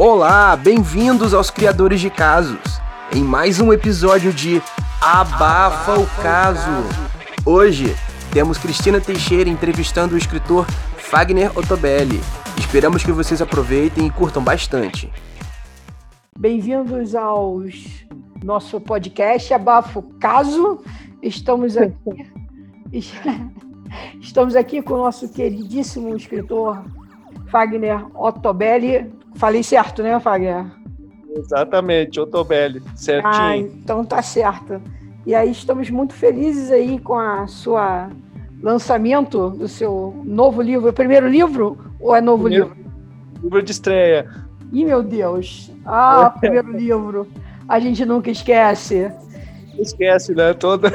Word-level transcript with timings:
Olá, 0.00 0.54
bem-vindos 0.54 1.34
aos 1.34 1.50
Criadores 1.50 2.00
de 2.00 2.08
Casos, 2.08 2.80
em 3.12 3.24
mais 3.24 3.60
um 3.60 3.72
episódio 3.72 4.32
de 4.32 4.62
Abafa 5.02 5.98
o 5.98 6.06
Caso. 6.22 6.70
Hoje 7.44 7.96
temos 8.32 8.58
Cristina 8.58 9.00
Teixeira 9.00 9.50
entrevistando 9.50 10.14
o 10.14 10.16
escritor 10.16 10.64
Fagner 10.96 11.50
Ottobelli. 11.58 12.20
Esperamos 12.56 13.02
que 13.02 13.10
vocês 13.10 13.42
aproveitem 13.42 14.06
e 14.06 14.10
curtam 14.10 14.40
bastante. 14.40 15.12
Bem-vindos 16.38 17.16
ao 17.16 17.60
nosso 18.44 18.80
podcast 18.80 19.52
Abafa 19.52 19.98
o 19.98 20.02
Caso. 20.20 20.80
Estamos 21.20 21.76
aqui, 21.76 22.30
estamos 24.22 24.54
aqui 24.54 24.80
com 24.80 24.94
o 24.94 24.98
nosso 24.98 25.28
queridíssimo 25.28 26.14
escritor 26.16 26.84
Fagner 27.50 28.06
Ottobelli. 28.14 29.18
Falei 29.38 29.62
certo, 29.62 30.02
né, 30.02 30.18
Fagner? 30.18 30.66
Exatamente, 31.36 32.18
Ottobelli, 32.18 32.82
certinho. 32.96 33.32
Ah, 33.32 33.56
então 33.56 34.04
tá 34.04 34.20
certo. 34.20 34.82
E 35.24 35.34
aí 35.34 35.50
estamos 35.50 35.88
muito 35.90 36.12
felizes 36.12 36.70
aí 36.70 36.98
com 36.98 37.16
a 37.16 37.46
sua 37.46 38.10
lançamento 38.60 39.50
do 39.50 39.68
seu 39.68 40.20
novo 40.24 40.60
livro. 40.60 40.88
É 40.88 40.90
o 40.90 40.94
primeiro 40.94 41.28
livro 41.28 41.78
ou 42.00 42.16
é 42.16 42.20
novo 42.20 42.44
primeiro, 42.44 42.74
livro? 42.74 42.90
Livro 43.42 43.62
de 43.62 43.70
estreia. 43.70 44.28
Ih, 44.72 44.84
meu 44.84 45.02
Deus. 45.02 45.70
Ah, 45.86 46.34
primeiro 46.40 46.72
livro. 46.72 47.28
A 47.68 47.78
gente 47.78 48.04
nunca 48.04 48.30
esquece 48.30 49.12
esquece, 49.80 50.34
né? 50.34 50.52
Toda, 50.54 50.90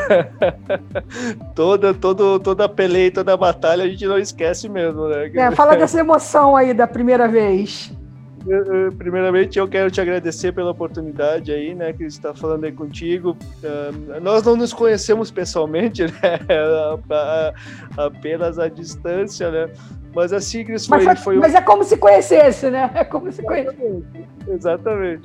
toda, 1.56 1.94
todo, 1.94 2.38
toda 2.40 2.66
a 2.66 2.70
peleia, 2.70 3.12
toda 3.12 3.38
batalha, 3.38 3.86
a 3.86 3.88
gente 3.88 4.06
não 4.06 4.18
esquece 4.18 4.68
mesmo, 4.68 5.08
né? 5.08 5.32
É, 5.34 5.52
fala 5.52 5.78
dessa 5.78 6.00
emoção 6.00 6.56
aí 6.56 6.74
da 6.74 6.86
primeira 6.86 7.26
vez. 7.28 7.94
Primeiramente, 8.98 9.58
eu 9.58 9.68
quero 9.68 9.90
te 9.90 10.02
agradecer 10.02 10.52
pela 10.52 10.72
oportunidade 10.72 11.52
aí, 11.52 11.74
né, 11.74 11.94
que 11.94 12.04
está 12.04 12.34
falando 12.34 12.66
aí 12.66 12.72
contigo. 12.72 13.38
Uh, 13.64 14.20
nós 14.22 14.44
não 14.44 14.56
nos 14.56 14.74
conhecemos 14.74 15.32
pessoalmente, 15.32 16.04
né, 16.22 16.40
apenas 17.98 18.60
à 18.60 18.68
distância, 18.68 19.50
né, 19.50 19.70
mas 20.14 20.34
a 20.34 20.40
Sigris 20.40 20.86
foi, 20.86 21.04
mas, 21.04 21.24
foi, 21.24 21.38
mas 21.38 21.56
é 21.56 21.62
como 21.62 21.84
se 21.84 21.98
conhecesse, 21.98 22.70
né? 22.70 22.92
É 22.94 23.04
como 23.04 23.32
se 23.32 23.42
conhecesse. 23.42 24.04
Exatamente 24.48 25.24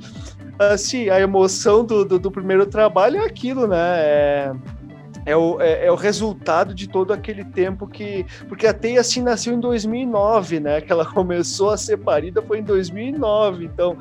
assim, 0.58 1.08
a 1.08 1.20
emoção 1.20 1.84
do, 1.84 2.04
do, 2.04 2.18
do, 2.18 2.30
primeiro 2.30 2.66
trabalho 2.66 3.18
é 3.18 3.24
aquilo, 3.24 3.68
né? 3.68 4.00
É, 4.00 4.52
é, 5.28 5.36
o, 5.36 5.60
é, 5.60 5.84
é, 5.84 5.92
o 5.92 5.94
resultado 5.94 6.74
de 6.74 6.88
todo 6.88 7.12
aquele 7.12 7.44
tempo 7.44 7.86
que. 7.86 8.24
Porque 8.48 8.66
a 8.66 8.72
Teia 8.72 9.00
assim 9.00 9.22
nasceu 9.22 9.52
em 9.52 9.60
2009, 9.60 10.58
né? 10.58 10.80
Que 10.80 10.90
ela 10.90 11.04
começou 11.12 11.68
a 11.68 11.76
ser 11.76 11.98
parida 11.98 12.40
foi 12.40 12.60
em 12.60 12.62
2009. 12.62 13.66
Então, 13.66 13.98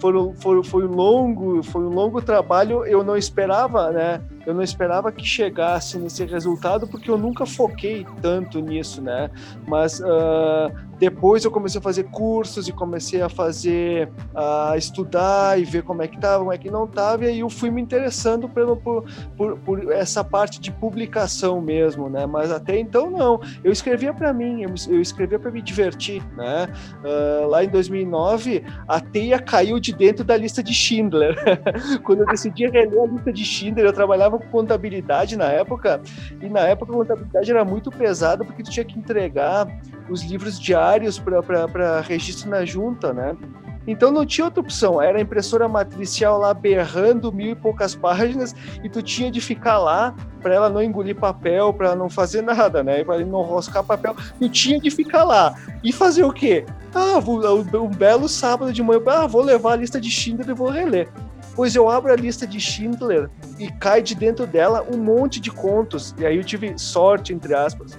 foi, 0.00 0.12
foi, 0.36 0.64
foi 0.64 0.86
um 0.86 0.92
longo, 0.92 1.62
foi 1.62 1.82
um 1.82 1.90
longo 1.90 2.22
trabalho. 2.22 2.84
Eu 2.84 3.04
não 3.04 3.16
esperava, 3.16 3.90
né? 3.90 4.20
Eu 4.46 4.54
não 4.54 4.62
esperava 4.62 5.12
que 5.12 5.24
chegasse 5.24 5.98
nesse 5.98 6.24
resultado 6.24 6.88
porque 6.88 7.10
eu 7.10 7.18
nunca 7.18 7.44
foquei 7.44 8.06
tanto 8.22 8.60
nisso, 8.60 9.02
né? 9.02 9.30
Mas 9.66 10.00
uh, 10.00 10.72
depois 10.98 11.44
eu 11.44 11.50
comecei 11.50 11.78
a 11.78 11.82
fazer 11.82 12.04
cursos 12.04 12.68
e 12.68 12.72
comecei 12.72 13.22
a 13.22 13.28
fazer, 13.28 14.10
a 14.34 14.74
estudar 14.76 15.58
e 15.58 15.64
ver 15.64 15.82
como 15.82 16.02
é 16.02 16.08
que 16.08 16.16
estava, 16.16 16.38
como 16.40 16.52
é 16.52 16.58
que 16.58 16.70
não 16.70 16.84
estava, 16.84 17.24
e 17.24 17.28
aí 17.28 17.40
eu 17.40 17.48
fui 17.48 17.70
me 17.70 17.80
interessando 17.80 18.48
pelo, 18.48 18.76
por, 18.76 19.04
por, 19.36 19.58
por, 19.58 19.92
essa 19.92 20.22
parte 20.22 20.60
de 20.60 20.70
publicação 20.70 21.60
mesmo, 21.60 22.10
né? 22.10 22.26
Mas 22.26 22.50
até 22.50 22.78
então 22.78 23.10
não. 23.10 23.40
Eu 23.64 23.72
escrevia 23.72 24.12
para 24.12 24.32
mim, 24.32 24.62
eu, 24.62 24.74
eu 24.88 25.00
escrevia 25.00 25.38
para 25.38 25.50
me 25.50 25.62
divertir, 25.62 26.22
né? 26.36 26.68
Uh, 27.02 27.46
lá 27.48 27.64
em 27.64 27.68
2009, 27.68 28.62
a 28.86 29.00
teia 29.00 29.38
caiu 29.38 29.80
de 29.80 29.89
dentro 29.92 30.24
da 30.24 30.36
lista 30.36 30.62
de 30.62 30.72
Schindler. 30.74 31.36
Quando 32.04 32.20
eu 32.20 32.26
decidi 32.26 32.66
reler 32.66 33.00
a 33.00 33.06
lista 33.06 33.32
de 33.32 33.44
Schindler, 33.44 33.86
eu 33.86 33.92
trabalhava 33.92 34.38
com 34.38 34.46
contabilidade 34.48 35.36
na 35.36 35.46
época, 35.46 36.00
e 36.40 36.48
na 36.48 36.60
época 36.60 36.92
a 36.92 36.96
contabilidade 36.96 37.50
era 37.50 37.64
muito 37.64 37.90
pesada 37.90 38.44
porque 38.44 38.62
tu 38.62 38.70
tinha 38.70 38.84
que 38.84 38.98
entregar 38.98 39.66
os 40.08 40.22
livros 40.22 40.58
diários 40.58 41.18
para 41.18 42.00
registro 42.00 42.50
na 42.50 42.64
junta, 42.64 43.12
né? 43.12 43.36
Então 43.86 44.10
não 44.10 44.26
tinha 44.26 44.44
outra 44.44 44.60
opção, 44.60 45.00
era 45.00 45.18
a 45.18 45.20
impressora 45.20 45.66
matricial 45.66 46.38
lá 46.38 46.52
berrando 46.52 47.32
mil 47.32 47.52
e 47.52 47.54
poucas 47.54 47.94
páginas 47.94 48.54
e 48.84 48.88
tu 48.88 49.02
tinha 49.02 49.30
de 49.30 49.40
ficar 49.40 49.78
lá 49.78 50.14
para 50.42 50.54
ela 50.54 50.68
não 50.68 50.82
engolir 50.82 51.16
papel, 51.16 51.72
para 51.72 51.94
não 51.94 52.08
fazer 52.08 52.42
nada, 52.42 52.82
né? 52.82 53.02
Para 53.04 53.24
não 53.24 53.42
roscar 53.42 53.84
papel, 53.84 54.14
tu 54.38 54.48
tinha 54.48 54.78
de 54.78 54.90
ficar 54.90 55.24
lá. 55.24 55.54
E 55.82 55.92
fazer 55.92 56.24
o 56.24 56.32
quê? 56.32 56.64
Ah, 56.94 57.18
vou, 57.20 57.40
um 57.82 57.88
belo 57.88 58.28
sábado 58.28 58.72
de 58.72 58.82
manhã, 58.82 59.00
ah, 59.06 59.26
vou 59.26 59.42
levar 59.42 59.72
a 59.72 59.76
lista 59.76 60.00
de 60.00 60.10
Schindler 60.10 60.50
e 60.50 60.54
vou 60.54 60.68
reler. 60.68 61.08
Pois 61.54 61.74
eu 61.74 61.88
abro 61.88 62.12
a 62.12 62.16
lista 62.16 62.46
de 62.46 62.60
Schindler 62.60 63.28
e 63.58 63.70
cai 63.72 64.02
de 64.02 64.14
dentro 64.14 64.46
dela 64.46 64.86
um 64.92 64.96
monte 64.96 65.40
de 65.40 65.50
contos. 65.50 66.14
E 66.18 66.24
aí 66.24 66.36
eu 66.36 66.44
tive 66.44 66.78
sorte, 66.78 67.34
entre 67.34 67.54
aspas, 67.54 67.98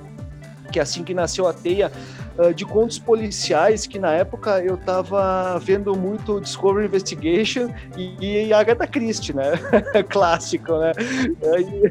que 0.72 0.80
assim 0.80 1.04
que 1.04 1.14
nasceu 1.14 1.48
a 1.48 1.54
teia, 1.54 1.92
uh, 2.38 2.54
de 2.54 2.66
contos 2.66 3.00
policiais, 3.00 3.86
que 3.86 4.00
na 4.00 4.12
época 4.14 4.60
eu 4.64 4.78
tava 4.78 5.60
vendo 5.60 5.96
muito 5.96 6.40
Discovery 6.40 6.86
Investigation 6.86 7.70
e, 7.98 8.48
e 8.48 8.54
Agatha 8.54 8.88
Christie, 8.88 9.36
né? 9.36 9.54
Clássico, 10.10 10.78
né? 10.78 10.92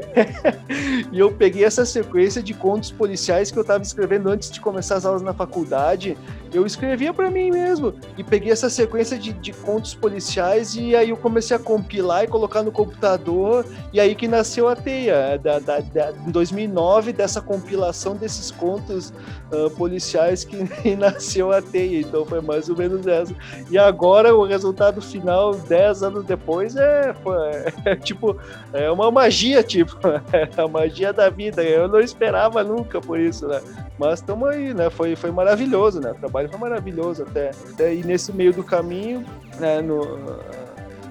e 1.12 1.18
eu 1.18 1.32
peguei 1.32 1.64
essa 1.64 1.84
sequência 1.84 2.42
de 2.42 2.54
contos 2.54 2.90
policiais 2.90 3.50
que 3.50 3.58
eu 3.58 3.64
tava 3.64 3.82
escrevendo 3.82 4.28
antes 4.28 4.50
de 4.50 4.60
começar 4.60 4.96
as 4.96 5.04
aulas 5.04 5.22
na 5.22 5.32
faculdade. 5.32 6.16
Eu 6.52 6.66
escrevia 6.66 7.12
para 7.12 7.30
mim 7.30 7.50
mesmo 7.50 7.94
e 8.16 8.24
peguei 8.24 8.52
essa 8.52 8.68
sequência 8.68 9.18
de, 9.18 9.32
de 9.32 9.52
contos 9.52 9.94
policiais 9.94 10.74
e 10.74 10.96
aí 10.96 11.10
eu 11.10 11.16
comecei 11.16 11.56
a 11.56 11.60
compilar 11.60 12.24
e 12.24 12.26
colocar 12.26 12.62
no 12.62 12.72
computador 12.72 13.64
e 13.92 14.00
aí 14.00 14.14
que 14.14 14.26
nasceu 14.26 14.68
a 14.68 14.76
teia, 14.76 15.38
da, 15.38 15.58
da, 15.58 15.80
da 15.80 16.12
em 16.26 16.30
2009, 16.30 17.12
dessa 17.12 17.40
compilação 17.40 18.16
desses 18.16 18.50
contos 18.50 19.12
uh, 19.52 19.70
policiais 19.70 20.44
que 20.44 20.96
nasceu 20.96 21.52
a 21.52 21.62
teia, 21.62 22.00
então 22.00 22.24
foi 22.24 22.40
mais 22.40 22.68
ou 22.68 22.76
menos 22.76 23.06
essa. 23.06 23.34
E 23.70 23.78
agora 23.78 24.34
o 24.34 24.44
resultado 24.44 25.00
final, 25.00 25.54
dez 25.54 26.02
anos 26.02 26.24
depois, 26.24 26.76
é, 26.76 27.14
é, 27.84 27.92
é 27.92 27.96
tipo, 27.96 28.36
é 28.72 28.90
uma 28.90 29.10
magia, 29.10 29.62
tipo, 29.62 29.96
é 30.32 30.48
a 30.56 30.68
magia 30.68 31.12
da 31.12 31.28
vida. 31.28 31.62
Eu 31.62 31.88
não 31.88 32.00
esperava 32.00 32.62
nunca 32.62 33.00
por 33.00 33.18
isso, 33.18 33.46
né? 33.46 33.60
Mas 33.98 34.20
estamos 34.20 34.48
aí, 34.48 34.72
né? 34.72 34.88
Foi, 34.88 35.14
foi 35.14 35.30
maravilhoso, 35.30 36.00
né? 36.00 36.14
O 36.22 36.30
trabalho 36.40 36.48
foi 36.48 36.58
maravilhoso 36.58 37.22
até. 37.22 37.50
e 37.94 38.02
nesse 38.04 38.32
meio 38.32 38.52
do 38.52 38.62
caminho, 38.62 39.24
né, 39.58 39.80
no, 39.82 40.18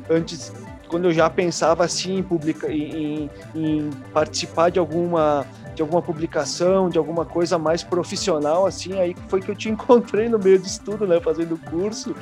antes 0.10 0.52
quando 0.88 1.06
eu 1.06 1.14
já 1.14 1.30
pensava 1.30 1.86
assim 1.86 2.18
em, 2.18 2.24
publica, 2.24 2.72
em, 2.72 3.30
em, 3.54 3.92
participar 4.12 4.72
de 4.72 4.80
alguma 4.80 5.46
de 5.76 5.84
alguma 5.84 6.02
publicação, 6.02 6.90
de 6.90 6.98
alguma 6.98 7.24
coisa 7.24 7.58
mais 7.58 7.84
profissional, 7.84 8.66
assim, 8.66 9.00
aí 9.00 9.16
foi 9.30 9.40
que 9.40 9.50
eu 9.50 9.56
te 9.56 9.70
encontrei 9.70 10.28
no 10.28 10.38
meio 10.38 10.60
de 10.60 10.68
estudo, 10.68 11.08
né, 11.08 11.22
fazendo 11.22 11.58
curso, 11.70 12.14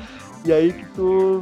e 0.46 0.54
aí 0.54 0.74
que 0.74 0.86
tu, 0.94 1.42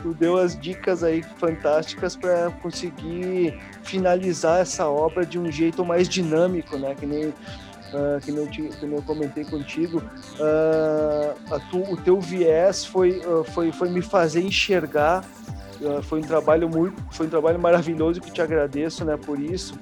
tu 0.00 0.14
deu 0.14 0.38
as 0.38 0.58
dicas 0.58 1.04
aí 1.04 1.22
fantásticas 1.22 2.16
para 2.16 2.50
conseguir 2.62 3.60
finalizar 3.82 4.60
essa 4.60 4.88
obra 4.88 5.26
de 5.26 5.38
um 5.38 5.52
jeito 5.52 5.84
mais 5.84 6.08
dinâmico, 6.08 6.78
né, 6.78 6.94
que 6.94 7.04
nem 7.04 7.34
Uh, 7.90 8.20
que, 8.20 8.30
eu, 8.30 8.46
que 8.46 8.86
nem 8.86 8.94
eu 8.94 9.02
comentei 9.02 9.44
contigo, 9.44 9.98
uh, 9.98 11.60
tu, 11.70 11.82
o 11.92 11.96
teu 11.96 12.20
viés 12.20 12.84
foi, 12.84 13.18
uh, 13.18 13.42
foi, 13.42 13.72
foi 13.72 13.88
me 13.88 14.00
fazer 14.00 14.42
enxergar 14.42 15.24
foi 16.02 16.18
um 16.18 16.22
trabalho 16.22 16.68
muito, 16.68 17.02
foi 17.10 17.26
um 17.26 17.30
trabalho 17.30 17.58
maravilhoso 17.58 18.20
que 18.20 18.30
te 18.30 18.42
agradeço, 18.42 19.02
né, 19.02 19.16
por 19.16 19.40
isso, 19.40 19.72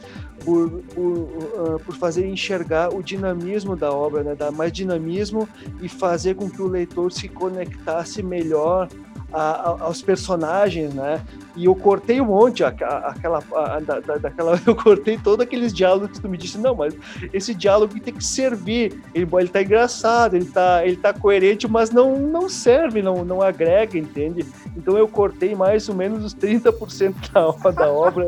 por, 0.45 0.71
por, 0.95 1.81
por 1.85 1.95
fazer 1.97 2.25
enxergar 2.25 2.95
o 2.95 3.03
dinamismo 3.03 3.75
da 3.75 3.91
obra, 3.91 4.23
né, 4.23 4.37
dar 4.37 4.53
mais 4.53 4.73
dinamismo 4.73 5.49
e 5.83 5.89
fazer 5.89 6.37
com 6.37 6.49
que 6.49 6.63
o 6.63 6.69
leitor 6.69 7.11
se 7.11 7.29
conectasse 7.29 8.23
melhor 8.23 8.89
a, 9.33 9.41
a, 9.41 9.83
aos 9.83 10.03
personagens, 10.03 10.95
né? 10.95 11.21
E 11.57 11.65
eu 11.65 11.75
cortei 11.75 12.21
um 12.21 12.27
monte, 12.27 12.63
a, 12.63 12.69
aquela, 12.69 13.43
da, 13.85 14.17
daquela, 14.17 14.61
eu 14.67 14.75
cortei 14.75 15.19
todos 15.19 15.45
aqueles 15.45 15.73
diálogos 15.73 16.13
que 16.13 16.21
tu 16.21 16.29
me 16.29 16.39
disse, 16.39 16.59
não, 16.59 16.75
mas 16.75 16.95
esse 17.33 17.55
diálogo 17.55 17.99
tem 18.01 18.15
que 18.15 18.25
servir, 18.25 19.03
ele, 19.15 19.29
ele 19.31 19.49
tá 19.49 19.63
engraçado, 19.63 20.35
ele 20.35 20.47
tá, 20.47 20.87
ele 20.87 20.97
tá 20.97 21.13
coerente, 21.13 21.67
mas 21.67 21.91
não, 21.91 22.19
não 22.19 22.49
serve, 22.49 23.03
não, 23.03 23.25
não 23.25 23.43
agrega, 23.43 23.99
entende? 23.99 24.47
Então 24.77 24.97
eu 24.97 25.09
cortei 25.09 25.55
mais 25.55 25.89
ou 25.89 25.95
menos 25.95 26.25
os 26.25 26.35
30% 26.35 27.15
da, 27.33 27.71
da 27.73 27.91
obra 27.91 28.27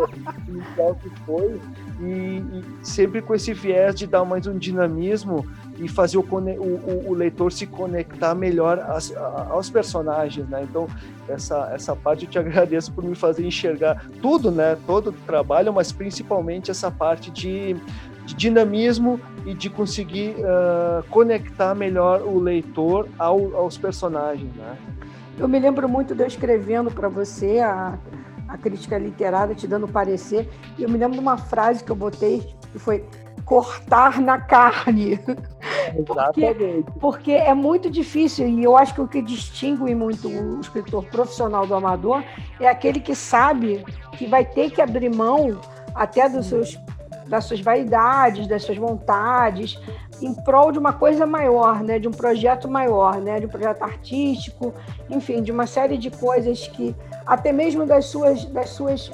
inicial 0.49 0.97
que 0.97 1.11
foi, 1.25 1.61
e, 2.01 2.39
e, 2.39 2.65
sempre 2.83 3.21
com 3.21 3.35
esse 3.35 3.53
viés 3.53 3.95
de 3.95 4.07
dar 4.07 4.25
mais 4.25 4.47
um 4.47 4.57
dinamismo 4.57 5.47
e 5.79 5.89
fazer 5.89 6.17
o, 6.17 6.23
o, 6.23 7.09
o 7.09 7.15
leitor 7.15 7.53
se 7.53 7.67
conectar 7.67 8.35
melhor 8.35 8.79
às, 8.79 9.15
aos 9.15 9.69
personagens, 9.69 10.49
né? 10.49 10.63
Então, 10.69 10.89
essa, 11.29 11.71
essa 11.75 11.95
parte 11.95 12.25
eu 12.25 12.31
te 12.31 12.39
agradeço 12.41 12.93
por 12.93 13.05
me 13.05 13.15
fazer 13.15 13.45
enxergar 13.45 14.05
tudo, 14.23 14.51
né? 14.51 14.77
Todo 14.87 15.11
o 15.11 15.13
trabalho, 15.13 15.73
mas 15.73 15.93
principalmente 15.93 16.71
essa 16.71 16.91
parte 16.91 17.31
de, 17.31 17.75
de 18.25 18.35
dinamismo 18.35 19.21
e 19.45 19.53
de 19.53 19.69
conseguir 19.69 20.37
uh, 20.39 21.03
conectar 21.11 21.75
melhor 21.75 22.23
o 22.23 22.39
leitor 22.39 23.09
ao, 23.19 23.57
aos 23.57 23.77
personagens, 23.77 24.53
né? 24.55 24.77
Eu 25.39 25.49
me 25.49 25.59
lembro 25.59 25.89
muito 25.89 26.15
de 26.15 26.23
eu 26.23 26.27
escrevendo 26.27 26.91
para 26.91 27.09
você 27.09 27.61
a, 27.61 27.99
a 28.51 28.59
crítica 28.59 28.99
literária, 28.99 29.55
te 29.55 29.67
dando 29.67 29.87
parecer, 29.87 30.49
e 30.77 30.83
eu 30.83 30.89
me 30.89 30.99
lembro 30.99 31.15
de 31.15 31.21
uma 31.21 31.39
frase 31.39 31.85
que 31.85 31.91
eu 31.91 31.97
botei, 31.97 32.53
que 32.73 32.79
foi 32.79 33.05
cortar 33.45 34.21
na 34.21 34.41
carne. 34.41 35.19
porque, 36.07 36.85
porque 37.01 37.33
é 37.33 37.55
muito 37.55 37.89
difícil, 37.89 38.49
e 38.49 38.63
eu 38.63 38.77
acho 38.77 38.95
que 38.95 39.01
o 39.01 39.09
que 39.09 39.23
distingue 39.23 39.95
muito 39.95 40.29
o 40.29 40.61
escritor 40.61 41.05
profissional 41.07 41.67
do 41.67 41.75
amador 41.75 42.25
é 42.59 42.69
aquele 42.69 43.01
que 43.01 43.15
sabe 43.15 43.85
que 44.13 44.27
vai 44.27 44.45
ter 44.45 44.71
que 44.71 44.83
abrir 44.83 45.15
mão 45.15 45.61
até 45.95 46.29
dos 46.29 46.47
seus, 46.47 46.79
das 47.29 47.45
suas 47.45 47.61
vaidades, 47.61 48.49
das 48.49 48.65
suas 48.65 48.79
vontades, 48.79 49.79
em 50.23 50.35
prol 50.35 50.71
de 50.73 50.79
uma 50.79 50.93
coisa 50.93 51.27
maior, 51.27 51.83
né? 51.83 51.99
de 51.99 52.09
um 52.09 52.11
projeto 52.11 52.69
maior, 52.69 53.21
né? 53.21 53.41
de 53.41 53.47
um 53.47 53.49
projeto 53.49 53.83
artístico, 53.83 54.75
enfim, 55.09 55.43
de 55.43 55.51
uma 55.51 55.67
série 55.67 55.97
de 55.97 56.11
coisas 56.11 56.69
que, 56.69 56.95
até 57.27 57.53
mesmo 57.53 57.87
das 57.87 58.07
suas, 58.07 58.45
das 58.47 58.71
suas, 58.71 59.11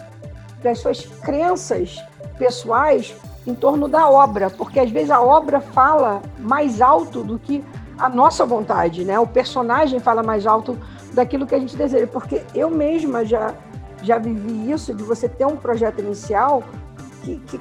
das 0.62 0.78
suas 0.78 1.06
crenças 1.22 2.02
pessoais, 2.38 3.14
em 3.46 3.54
torno 3.54 3.86
da 3.86 4.08
obra, 4.08 4.50
porque 4.50 4.80
às 4.80 4.90
vezes 4.90 5.10
a 5.10 5.20
obra 5.20 5.60
fala 5.60 6.20
mais 6.38 6.80
alto 6.80 7.22
do 7.22 7.38
que 7.38 7.64
a 7.96 8.08
nossa 8.08 8.44
vontade, 8.44 9.04
né? 9.04 9.18
O 9.18 9.26
personagem 9.26 10.00
fala 10.00 10.22
mais 10.22 10.46
alto 10.46 10.76
daquilo 11.12 11.46
que 11.46 11.54
a 11.54 11.58
gente 11.58 11.76
deseja, 11.76 12.06
porque 12.08 12.42
eu 12.54 12.70
mesma 12.70 13.24
já 13.24 13.54
já 14.02 14.18
vivi 14.18 14.70
isso 14.70 14.94
de 14.94 15.02
você 15.02 15.28
ter 15.28 15.46
um 15.46 15.56
projeto 15.56 16.00
inicial 16.00 16.62
que, 17.22 17.36
que, 17.38 17.60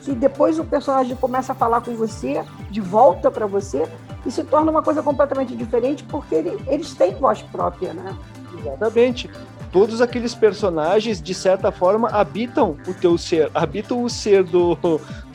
que 0.00 0.12
depois 0.14 0.58
o 0.58 0.64
personagem 0.64 1.16
começa 1.16 1.52
a 1.52 1.54
falar 1.54 1.80
com 1.82 1.94
você, 1.94 2.42
de 2.70 2.80
volta 2.80 3.30
para 3.30 3.46
você, 3.46 3.86
e 4.24 4.30
se 4.30 4.44
torna 4.44 4.70
uma 4.70 4.82
coisa 4.82 5.02
completamente 5.02 5.54
diferente, 5.56 6.04
porque 6.04 6.34
ele, 6.36 6.62
eles 6.66 6.94
têm 6.94 7.14
voz 7.14 7.42
própria, 7.42 7.92
né? 7.92 8.16
Exatamente 8.58 9.30
todos 9.72 10.02
aqueles 10.02 10.34
personagens, 10.34 11.20
de 11.20 11.34
certa 11.34 11.72
forma, 11.72 12.08
habitam 12.10 12.76
o 12.86 12.92
teu 12.92 13.16
ser, 13.16 13.50
habitam 13.54 14.04
o 14.04 14.10
ser 14.10 14.44
do, 14.44 14.76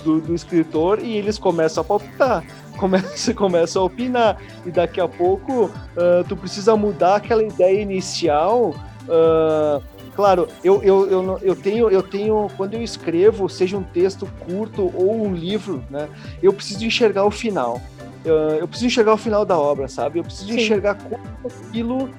do, 0.03 0.21
do 0.21 0.35
escritor 0.35 0.99
e 1.03 1.17
eles 1.17 1.39
começam 1.39 1.81
a 1.81 1.83
palpitar. 1.83 2.45
Começa, 2.77 3.33
começa 3.35 3.79
a 3.79 3.83
opinar, 3.83 4.39
e 4.63 4.69
daqui 4.69 5.01
a 5.01 5.07
pouco 5.07 5.65
uh, 5.65 6.23
tu 6.29 6.37
precisa 6.37 6.75
mudar 6.77 7.15
aquela 7.15 7.43
ideia 7.43 7.81
inicial. 7.81 8.75
Uh, 9.09 9.81
claro, 10.15 10.47
eu, 10.63 10.83
eu, 10.83 11.09
eu, 11.09 11.39
eu, 11.41 11.55
tenho, 11.55 11.89
eu 11.89 12.03
tenho, 12.03 12.47
quando 12.55 12.75
eu 12.75 12.83
escrevo, 12.83 13.49
seja 13.49 13.75
um 13.75 13.83
texto 13.83 14.27
curto 14.45 14.91
ou 14.93 15.25
um 15.25 15.33
livro, 15.33 15.83
né, 15.89 16.07
eu 16.43 16.53
preciso 16.53 16.85
enxergar 16.85 17.25
o 17.25 17.31
final. 17.31 17.81
Uh, 18.23 18.59
eu 18.59 18.67
preciso 18.67 18.87
enxergar 18.87 19.13
o 19.13 19.17
final 19.17 19.43
da 19.43 19.57
obra, 19.57 19.87
sabe? 19.87 20.19
Eu 20.19 20.23
preciso 20.23 20.51
Sim. 20.51 20.59
enxergar 20.59 20.95
como 20.95 21.19
aquilo 21.45 22.09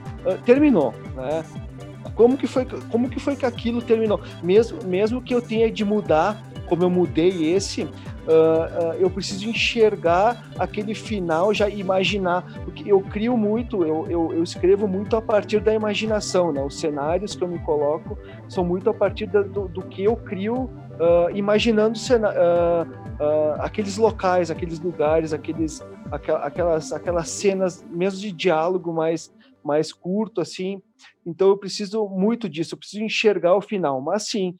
terminou, 0.45 0.93
né? 1.15 1.45
Como 2.19 2.37
que 2.37 2.49
foi, 2.49 2.67
como 2.91 3.09
que 3.09 3.21
foi 3.21 3.37
que 3.37 3.47
aquilo 3.47 3.81
terminou? 3.81 4.21
Mesmo, 4.43 4.83
mesmo 4.85 5.23
que 5.23 5.33
eu 5.33 5.41
tenha 5.41 5.71
de 5.71 5.85
mudar, 5.85 6.43
como 6.67 6.83
eu 6.83 6.91
mudei 6.91 7.55
esse, 7.55 7.85
uh, 7.85 7.87
uh, 7.87 8.93
eu 8.99 9.09
preciso 9.09 9.49
enxergar 9.49 10.51
aquele 10.59 10.97
final, 10.97 11.55
já 11.55 11.69
imaginar, 11.69 12.43
porque 12.65 12.91
eu 12.91 13.01
crio 13.03 13.37
muito, 13.37 13.85
eu, 13.85 14.05
eu, 14.11 14.33
eu, 14.33 14.43
escrevo 14.43 14.89
muito 14.89 15.15
a 15.15 15.23
partir 15.23 15.61
da 15.61 15.73
imaginação, 15.73 16.53
né? 16.53 16.61
Os 16.61 16.81
cenários 16.81 17.37
que 17.37 17.45
eu 17.45 17.47
me 17.47 17.61
coloco 17.61 18.19
são 18.49 18.65
muito 18.65 18.91
a 18.91 18.95
partir 18.95 19.27
da, 19.27 19.43
do, 19.43 19.69
do, 19.69 19.83
que 19.83 20.03
eu 20.03 20.17
crio, 20.17 20.65
uh, 20.65 21.31
imaginando 21.33 21.97
aqueles 23.61 23.97
locais, 23.97 24.51
aqueles 24.51 24.81
lugares, 24.81 25.33
aqueles, 25.33 25.87
aquelas, 26.11 26.93
aquelas 26.93 27.31
cenas, 27.31 27.87
mesmo 27.89 28.19
de 28.19 28.33
diálogo 28.33 28.93
mais 28.93 29.31
mais 29.65 29.93
curto, 29.93 30.41
assim. 30.41 30.81
Então 31.27 31.49
eu 31.49 31.57
preciso 31.57 32.09
muito 32.09 32.49
disso, 32.49 32.75
eu 32.75 32.79
preciso 32.79 33.03
enxergar 33.03 33.55
o 33.55 33.61
final. 33.61 34.01
Mas 34.01 34.29
sim, 34.29 34.57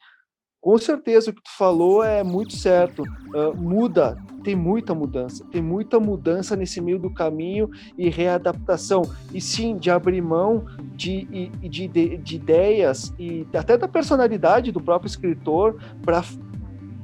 com 0.61 0.77
certeza 0.77 1.31
o 1.31 1.35
que 1.35 1.43
tu 1.43 1.57
falou 1.57 2.03
é 2.03 2.25
muito 2.25 2.55
certo. 2.55 3.03
Uh, 3.03 3.57
muda, 3.57 4.19
tem 4.43 4.57
muita 4.57 4.95
mudança, 4.95 5.45
tem 5.53 5.63
muita 5.63 6.01
mudança 6.01 6.57
nesse 6.57 6.81
meio 6.81 6.99
do 6.99 7.13
caminho 7.13 7.71
e 7.97 8.09
readaptação. 8.09 9.03
E 9.33 9.41
sim, 9.41 9.77
de 9.77 9.91
abrir 9.91 10.21
mão 10.21 10.65
de, 10.95 11.25
de, 11.61 11.89
de, 11.89 12.17
de 12.19 12.37
ideias 12.37 13.15
e 13.19 13.47
até 13.55 13.79
da 13.79 13.87
personalidade 13.87 14.73
do 14.73 14.81
próprio 14.81 15.09
escritor 15.09 15.81
para 16.03 16.23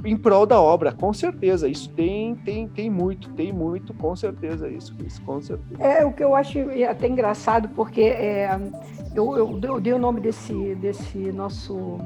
em 0.05 0.17
prol 0.17 0.47
da 0.47 0.61
obra, 0.61 0.93
com 0.93 1.13
certeza. 1.13 1.69
Isso 1.69 1.89
tem, 1.91 2.35
tem, 2.37 2.69
tem 2.69 2.91
muito, 2.91 3.31
tem 3.31 3.53
muito, 3.53 3.95
com 3.95 4.15
certeza, 4.15 4.69
isso, 4.69 4.95
isso 5.05 5.23
com 5.23 5.41
certeza. 5.41 5.83
É 5.83 6.05
o 6.05 6.13
que 6.13 6.23
eu 6.23 6.35
acho 6.35 6.59
até 6.89 7.09
engraçado, 7.09 7.69
porque 7.71 8.03
é, 8.03 8.51
eu, 9.15 9.37
eu, 9.37 9.61
eu, 9.63 9.81
dei 9.81 9.93
o 9.93 9.99
nome 9.99 10.21
desse, 10.21 10.75
desse 10.77 11.19
nosso 11.33 11.99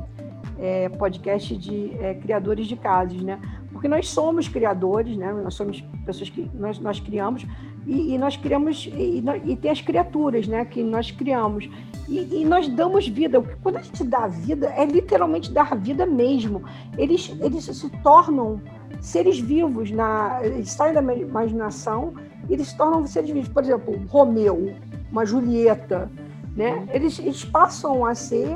é, 0.58 0.88
podcast 0.88 1.56
de 1.56 1.92
é, 2.00 2.14
criadores 2.14 2.66
de 2.66 2.76
casos, 2.76 3.22
né? 3.22 3.40
Porque 3.72 3.88
nós 3.88 4.08
somos 4.08 4.48
criadores, 4.48 5.16
né? 5.16 5.32
Nós 5.32 5.54
somos 5.54 5.80
pessoas 6.04 6.30
que 6.30 6.50
nós, 6.54 6.78
nós 6.78 7.00
criamos 7.00 7.46
e, 7.88 8.14
e 8.14 8.18
nós 8.18 8.36
criamos 8.36 8.86
e, 8.92 9.24
e, 9.46 9.56
tem 9.56 9.70
as 9.70 9.80
criaturas, 9.80 10.46
né? 10.46 10.62
Que 10.66 10.82
nós 10.82 11.10
criamos 11.10 11.70
e, 12.06 12.42
e, 12.42 12.44
nós 12.44 12.68
damos 12.68 13.08
vida. 13.08 13.40
Quando 13.62 13.78
a 13.78 13.80
gente 13.80 14.04
dá 14.04 14.26
vida, 14.26 14.66
é 14.76 14.84
literalmente 14.84 15.50
dar 15.50 15.74
vida 15.74 16.04
mesmo. 16.04 16.62
Eles, 16.98 17.34
eles 17.40 17.64
se 17.64 17.88
tornam 18.02 18.60
seres 19.00 19.38
vivos, 19.38 19.90
na, 19.90 20.38
eles 20.42 20.70
saem 20.70 20.92
da 20.92 21.00
imaginação 21.14 22.12
e 22.46 22.52
eles 22.52 22.68
se 22.68 22.76
tornam 22.76 23.06
seres 23.06 23.30
vivos. 23.30 23.48
Por 23.48 23.62
exemplo, 23.62 23.98
Romeu, 24.08 24.74
uma 25.10 25.24
Julieta, 25.24 26.10
né? 26.54 26.86
Eles, 26.92 27.18
eles 27.18 27.42
passam 27.42 28.04
a 28.04 28.14
ser 28.14 28.54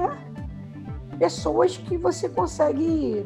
pessoas 1.19 1.79
que 1.79 1.97
você 1.97 2.29
consegue 2.29 3.25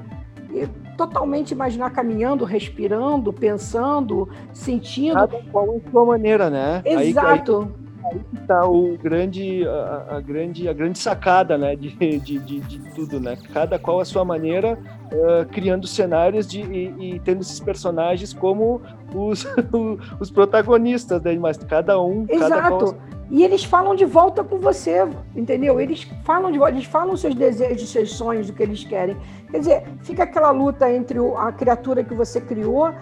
totalmente 0.96 1.50
imaginar 1.50 1.90
caminhando, 1.90 2.44
respirando, 2.44 3.32
pensando, 3.32 4.28
sentindo. 4.52 5.14
Cada 5.14 5.38
qual 5.50 5.76
a 5.76 5.90
sua 5.90 6.04
maneira, 6.04 6.50
né? 6.50 6.82
Exato. 6.84 7.62
Aí, 7.62 7.68
aí 7.68 7.86
aí 8.06 8.20
que 8.30 8.46
tá 8.46 8.66
o 8.66 8.96
grande, 8.96 9.66
a, 9.66 10.16
a, 10.16 10.20
grande, 10.20 10.68
a 10.68 10.72
grande 10.72 10.98
sacada, 10.98 11.58
né, 11.58 11.74
de, 11.74 11.90
de, 11.90 12.38
de, 12.38 12.60
de, 12.60 12.78
tudo, 12.94 13.20
né? 13.20 13.36
Cada 13.52 13.78
qual 13.78 14.00
a 14.00 14.04
sua 14.04 14.24
maneira, 14.24 14.78
uh, 15.12 15.46
criando 15.46 15.86
cenários 15.86 16.46
de, 16.46 16.60
e, 16.60 17.14
e, 17.14 17.20
tendo 17.20 17.40
esses 17.40 17.60
personagens 17.60 18.32
como 18.32 18.80
os, 19.14 19.46
os 20.20 20.30
protagonistas, 20.30 21.22
né? 21.22 21.36
Mas 21.38 21.56
cada 21.58 22.00
um, 22.00 22.26
Exato. 22.28 22.94
cada. 22.94 23.15
E 23.30 23.42
eles 23.42 23.64
falam 23.64 23.94
de 23.94 24.04
volta 24.04 24.44
com 24.44 24.58
você, 24.58 25.06
entendeu? 25.34 25.80
Eles 25.80 26.08
falam 26.24 26.52
de 26.52 26.58
volta, 26.58 26.74
eles 26.74 26.86
falam 26.86 27.16
seus 27.16 27.34
desejos, 27.34 27.90
seus 27.90 28.12
sonhos, 28.12 28.48
o 28.48 28.52
que 28.52 28.62
eles 28.62 28.84
querem. 28.84 29.16
Quer 29.50 29.58
dizer, 29.58 29.84
fica 30.02 30.22
aquela 30.22 30.50
luta 30.50 30.90
entre 30.90 31.18
a 31.36 31.50
criatura 31.50 32.04
que 32.04 32.14
você 32.14 32.40
criou 32.40 32.92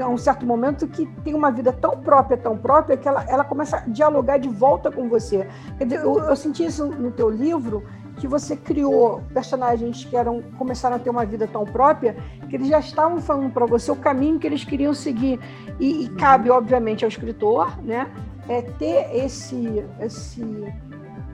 a 0.00 0.08
um 0.08 0.16
certo 0.16 0.46
momento 0.46 0.86
que 0.86 1.06
tem 1.22 1.34
uma 1.34 1.50
vida 1.50 1.72
tão 1.72 1.98
própria, 2.00 2.36
tão 2.36 2.56
própria, 2.56 2.96
que 2.96 3.06
ela, 3.06 3.24
ela 3.28 3.44
começa 3.44 3.76
a 3.76 3.80
dialogar 3.80 4.38
de 4.38 4.48
volta 4.48 4.90
com 4.90 5.08
você. 5.08 5.46
Eu, 5.78 6.18
eu 6.18 6.36
senti 6.36 6.64
isso 6.64 6.86
no 6.86 7.10
teu 7.10 7.28
livro, 7.28 7.84
que 8.16 8.26
você 8.26 8.56
criou 8.56 9.22
personagens 9.32 10.04
que 10.04 10.16
eram 10.16 10.42
começaram 10.58 10.96
a 10.96 10.98
ter 10.98 11.10
uma 11.10 11.24
vida 11.24 11.46
tão 11.46 11.64
própria 11.64 12.16
que 12.48 12.56
eles 12.56 12.68
já 12.68 12.78
estavam 12.78 13.20
falando 13.20 13.50
para 13.52 13.66
você 13.66 13.90
o 13.90 13.96
caminho 13.96 14.38
que 14.38 14.46
eles 14.46 14.64
queriam 14.64 14.94
seguir 14.94 15.40
e, 15.80 16.04
e 16.04 16.08
cabe 16.10 16.50
obviamente 16.50 17.04
ao 17.04 17.08
escritor 17.08 17.82
né 17.82 18.10
é 18.48 18.62
ter 18.62 19.14
esse 19.14 19.84
esse 20.00 20.42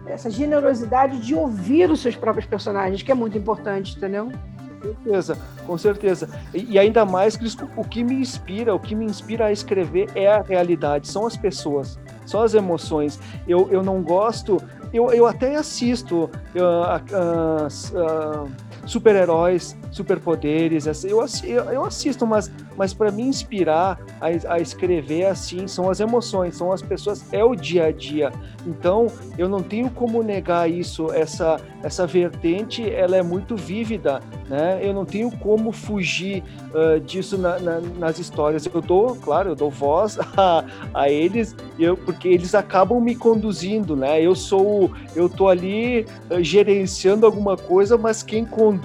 essa 0.06 0.30
generosidade 0.30 1.18
de 1.20 1.34
ouvir 1.34 1.90
os 1.90 2.00
seus 2.00 2.16
próprios 2.16 2.46
personagens 2.46 3.02
que 3.02 3.12
é 3.12 3.14
muito 3.14 3.36
importante 3.36 3.96
entendeu 3.96 4.30
certeza, 4.80 5.38
com 5.66 5.78
certeza. 5.78 6.28
E, 6.54 6.74
e, 6.74 6.78
ainda 6.78 7.04
mais, 7.04 7.38
o 7.76 7.84
que 7.84 8.02
me 8.04 8.14
inspira, 8.14 8.74
o 8.74 8.78
que 8.78 8.94
me 8.94 9.04
inspira 9.04 9.46
a 9.46 9.52
escrever 9.52 10.08
é 10.14 10.28
a 10.28 10.42
realidade, 10.42 11.08
são 11.08 11.26
as 11.26 11.36
pessoas, 11.36 11.98
são 12.24 12.42
as 12.42 12.54
emoções. 12.54 13.18
Eu, 13.46 13.68
eu 13.70 13.82
não 13.82 14.02
gosto, 14.02 14.62
eu, 14.92 15.12
eu 15.12 15.26
até 15.26 15.56
assisto 15.56 16.24
uh, 16.24 16.30
uh, 17.12 18.44
uh, 18.46 18.50
super-heróis, 18.88 19.76
superpoderes, 19.90 20.86
eu, 21.04 21.20
eu 21.44 21.84
assisto, 21.84 22.26
mas, 22.26 22.50
mas 22.74 22.94
para 22.94 23.10
me 23.10 23.22
inspirar 23.22 24.00
a, 24.18 24.54
a 24.54 24.58
escrever 24.58 25.26
assim, 25.26 25.68
são 25.68 25.90
as 25.90 26.00
emoções, 26.00 26.56
são 26.56 26.72
as 26.72 26.80
pessoas, 26.80 27.22
é 27.32 27.44
o 27.44 27.54
dia 27.54 27.86
a 27.86 27.92
dia. 27.92 28.32
Então, 28.66 29.06
eu 29.36 29.48
não 29.48 29.62
tenho 29.62 29.90
como 29.90 30.22
negar 30.22 30.70
isso, 30.70 31.12
essa, 31.12 31.60
essa 31.82 32.06
vertente, 32.06 32.88
ela 32.90 33.16
é 33.16 33.22
muito 33.22 33.56
vívida, 33.56 34.20
né? 34.48 34.80
Eu 34.82 34.94
não 34.94 35.04
tenho 35.04 35.30
como 35.30 35.70
fugir 35.70 36.42
uh, 36.72 36.98
disso 36.98 37.36
na, 37.36 37.58
na, 37.58 37.80
nas 37.80 38.18
histórias. 38.18 38.66
Eu 38.66 38.80
dou, 38.80 39.16
claro, 39.16 39.50
eu 39.50 39.54
dou 39.54 39.70
voz 39.70 40.18
a, 40.36 40.64
a 40.94 41.10
eles, 41.10 41.54
eu, 41.78 41.96
porque 41.96 42.28
eles 42.28 42.54
acabam 42.54 43.00
me 43.00 43.14
conduzindo, 43.14 43.94
né? 43.94 44.20
Eu 44.20 44.34
sou, 44.34 44.90
eu 45.14 45.28
tô 45.28 45.48
ali 45.48 46.06
uh, 46.30 46.42
gerenciando 46.42 47.26
alguma 47.26 47.56
coisa, 47.56 47.98
mas 47.98 48.22
quem 48.22 48.44
conduz 48.44 48.77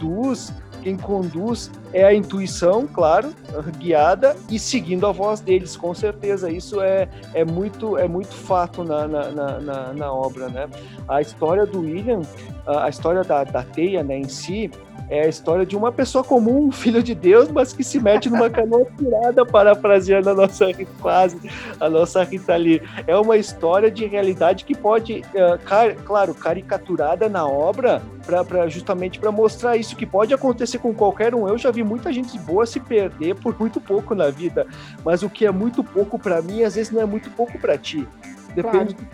quem 0.81 0.97
conduz 0.97 1.71
é 1.93 2.03
a 2.03 2.13
intuição, 2.13 2.87
claro, 2.87 3.31
guiada 3.77 4.35
e 4.49 4.57
seguindo 4.57 5.05
a 5.05 5.11
voz 5.11 5.39
deles, 5.39 5.77
com 5.77 5.93
certeza. 5.93 6.49
Isso 6.49 6.81
é, 6.81 7.07
é, 7.33 7.45
muito, 7.45 7.97
é 7.97 8.07
muito 8.07 8.33
fato 8.33 8.83
na, 8.83 9.07
na, 9.07 9.29
na, 9.59 9.93
na 9.93 10.11
obra, 10.11 10.49
né? 10.49 10.67
A 11.07 11.21
história 11.21 11.65
do 11.65 11.81
William, 11.81 12.21
a 12.65 12.89
história 12.89 13.23
da, 13.23 13.43
da 13.43 13.63
teia 13.63 14.03
né, 14.03 14.17
em 14.17 14.27
si, 14.27 14.71
é 15.09 15.21
a 15.21 15.27
história 15.27 15.65
de 15.65 15.75
uma 15.75 15.91
pessoa 15.91 16.23
comum, 16.23 16.67
um 16.67 16.71
filho 16.71 17.03
de 17.03 17.13
Deus, 17.13 17.49
mas 17.51 17.73
que 17.73 17.83
se 17.83 17.99
mete 17.99 18.29
numa 18.29 18.49
canoa 18.49 18.85
furada, 18.97 19.45
parafraseando 19.45 20.29
a 20.29 20.33
nossa 20.33 20.65
quase 21.01 21.37
a 21.79 21.89
nossa 21.89 22.23
Rita 22.23 22.55
Lee. 22.55 22.81
É 23.05 23.15
uma 23.15 23.37
história 23.37 23.91
de 23.91 24.05
realidade 24.05 24.63
que 24.63 24.75
pode, 24.75 25.23
uh, 25.35 25.59
car 25.65 25.95
claro, 26.03 26.33
caricaturada 26.33 27.27
na 27.29 27.45
obra, 27.45 28.01
pra, 28.25 28.43
pra 28.43 28.67
justamente 28.67 29.19
para 29.19 29.31
mostrar 29.31 29.77
isso, 29.77 29.95
que 29.95 30.05
pode 30.05 30.33
acontecer 30.33 30.79
com 30.79 30.93
qualquer 30.93 31.35
um. 31.35 31.47
Eu 31.47 31.57
já 31.57 31.69
vi 31.69 31.82
muita 31.83 32.11
gente 32.11 32.37
boa 32.39 32.65
se 32.65 32.79
perder 32.79 33.35
por 33.35 33.57
muito 33.59 33.79
pouco 33.79 34.15
na 34.15 34.29
vida, 34.29 34.65
mas 35.03 35.23
o 35.23 35.29
que 35.29 35.45
é 35.45 35.51
muito 35.51 35.83
pouco 35.83 36.17
para 36.17 36.41
mim, 36.41 36.63
às 36.63 36.75
vezes 36.75 36.91
não 36.91 37.01
é 37.01 37.05
muito 37.05 37.29
pouco 37.31 37.59
para 37.59 37.77
ti. 37.77 38.07
Depende 38.55 38.93
claro. 38.93 38.93
do 38.93 39.05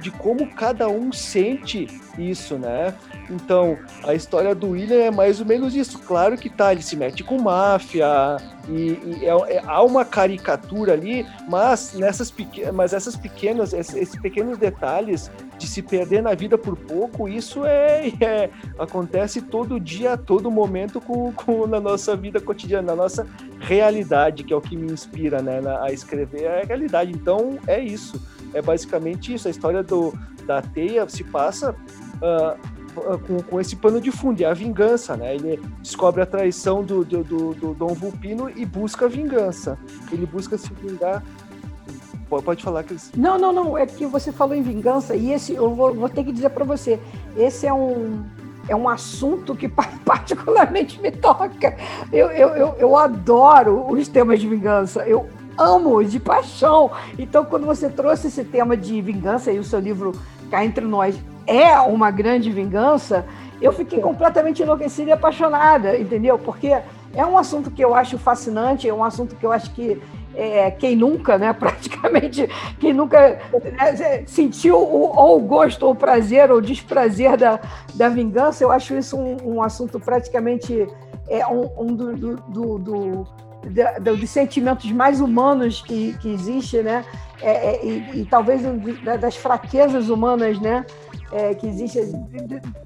de 0.00 0.10
como 0.10 0.48
cada 0.54 0.88
um 0.88 1.12
sente 1.12 1.86
isso, 2.18 2.58
né? 2.58 2.94
Então, 3.30 3.78
a 4.04 4.14
história 4.14 4.54
do 4.54 4.70
William 4.70 4.96
é 4.96 5.10
mais 5.10 5.40
ou 5.40 5.46
menos 5.46 5.74
isso. 5.74 5.98
Claro 5.98 6.36
que 6.36 6.48
tá, 6.48 6.72
ele 6.72 6.82
se 6.82 6.96
mete 6.96 7.22
com 7.22 7.40
máfia, 7.40 8.06
e, 8.68 8.98
e 9.04 9.24
é, 9.24 9.56
é, 9.56 9.62
há 9.64 9.82
uma 9.82 10.04
caricatura 10.04 10.92
ali, 10.92 11.26
mas, 11.48 11.94
nessas 11.94 12.30
pequenas, 12.30 12.74
mas 12.74 12.92
essas 12.92 13.16
pequenas, 13.16 13.72
esses 13.72 14.16
pequenos 14.16 14.58
detalhes 14.58 15.30
de 15.58 15.66
se 15.66 15.82
perder 15.82 16.22
na 16.22 16.34
vida 16.34 16.56
por 16.56 16.76
pouco, 16.76 17.28
isso 17.28 17.64
é, 17.64 18.08
é 18.20 18.50
acontece 18.78 19.42
todo 19.42 19.80
dia, 19.80 20.16
todo 20.16 20.50
momento 20.50 21.00
com, 21.00 21.32
com, 21.32 21.66
na 21.66 21.80
nossa 21.80 22.16
vida 22.16 22.40
cotidiana, 22.40 22.88
na 22.88 22.96
nossa 22.96 23.26
realidade, 23.60 24.44
que 24.44 24.52
é 24.52 24.56
o 24.56 24.60
que 24.60 24.76
me 24.76 24.92
inspira 24.92 25.42
né, 25.42 25.60
na, 25.60 25.84
a 25.84 25.92
escrever 25.92 26.46
a 26.46 26.64
realidade. 26.64 27.12
Então, 27.12 27.58
é 27.66 27.80
isso 27.80 28.20
é 28.54 28.62
basicamente 28.62 29.34
isso. 29.34 29.48
A 29.48 29.50
história 29.50 29.82
do, 29.82 30.12
da 30.46 30.62
teia 30.62 31.08
se 31.08 31.24
passa 31.24 31.72
uh, 31.72 32.77
com, 33.26 33.42
com, 33.42 33.60
esse 33.60 33.76
pano 33.76 34.00
de 34.00 34.10
fundo, 34.10 34.40
é 34.40 34.46
a 34.46 34.54
vingança, 34.54 35.16
né? 35.16 35.34
Ele 35.34 35.60
descobre 35.82 36.22
a 36.22 36.26
traição 36.26 36.82
do, 36.82 37.04
do, 37.04 37.24
do, 37.24 37.54
do 37.54 37.74
Dom 37.74 37.94
Vulpino 37.94 38.50
e 38.54 38.64
busca 38.64 39.06
a 39.06 39.08
vingança. 39.08 39.78
Ele 40.12 40.26
busca 40.26 40.56
se 40.56 40.72
vingar 40.74 41.22
Pode 42.28 42.62
falar, 42.62 42.84
Cris. 42.84 43.10
Não, 43.16 43.38
não, 43.38 43.52
não. 43.52 43.78
É 43.78 43.86
que 43.86 44.04
você 44.04 44.30
falou 44.30 44.54
em 44.54 44.60
vingança 44.60 45.16
e 45.16 45.32
esse 45.32 45.54
eu 45.54 45.74
vou, 45.74 45.94
vou 45.94 46.10
ter 46.10 46.22
que 46.24 46.30
dizer 46.30 46.50
para 46.50 46.62
você. 46.62 47.00
Esse 47.36 47.66
é 47.66 47.72
um 47.72 48.22
é 48.68 48.76
um 48.76 48.86
assunto 48.86 49.56
que 49.56 49.66
particularmente 50.04 51.00
me 51.00 51.10
toca. 51.10 51.74
Eu, 52.12 52.30
eu, 52.30 52.48
eu, 52.50 52.74
eu 52.78 52.96
adoro 52.96 53.90
os 53.90 54.08
temas 54.08 54.40
de 54.40 54.46
vingança. 54.46 55.08
Eu 55.08 55.26
amo 55.56 56.04
de 56.04 56.20
paixão. 56.20 56.90
Então, 57.18 57.46
quando 57.46 57.64
você 57.64 57.88
trouxe 57.88 58.28
esse 58.28 58.44
tema 58.44 58.76
de 58.76 59.00
vingança 59.00 59.50
e 59.50 59.58
o 59.58 59.64
seu 59.64 59.80
livro 59.80 60.12
Cá 60.50 60.64
Entre 60.64 60.84
Nós 60.84 61.18
é 61.48 61.80
uma 61.80 62.10
grande 62.10 62.50
vingança, 62.50 63.24
eu 63.60 63.72
fiquei 63.72 64.00
completamente 64.00 64.62
enlouquecida 64.62 65.10
e 65.10 65.12
apaixonada, 65.12 65.98
entendeu? 65.98 66.38
Porque 66.38 66.68
é 67.14 67.26
um 67.26 67.38
assunto 67.38 67.70
que 67.70 67.82
eu 67.82 67.94
acho 67.94 68.18
fascinante, 68.18 68.88
é 68.88 68.92
um 68.92 69.02
assunto 69.02 69.34
que 69.34 69.44
eu 69.44 69.50
acho 69.50 69.72
que 69.72 70.00
é, 70.34 70.70
quem 70.70 70.94
nunca, 70.94 71.38
né, 71.38 71.52
praticamente, 71.58 72.48
quem 72.78 72.92
nunca 72.92 73.40
né, 73.72 74.24
sentiu 74.26 74.76
o, 74.76 75.16
ou 75.16 75.38
o 75.38 75.40
gosto, 75.40 75.86
ou 75.86 75.92
o 75.92 75.96
prazer, 75.96 76.50
ou 76.50 76.58
o 76.58 76.62
desprazer 76.62 77.36
da, 77.36 77.58
da 77.94 78.08
vingança, 78.08 78.62
eu 78.62 78.70
acho 78.70 78.94
isso 78.94 79.16
um, 79.16 79.56
um 79.56 79.62
assunto 79.62 79.98
praticamente 79.98 80.86
é, 81.28 81.46
um, 81.46 81.68
um 81.78 81.86
do, 81.86 82.14
do, 82.14 82.78
do 82.78 83.26
dos 84.00 84.30
sentimentos 84.30 84.90
mais 84.92 85.20
humanos 85.20 85.82
que, 85.82 86.16
que 86.18 86.32
existe, 86.32 86.80
né? 86.80 87.04
É, 87.40 87.50
é, 87.50 87.84
e, 87.84 88.20
e, 88.20 88.24
talvez 88.24 88.62
das 89.20 89.36
fraquezas 89.36 90.08
humanas, 90.08 90.58
né? 90.60 90.86
É, 91.30 91.54
que, 91.54 91.66
existe, 91.66 92.00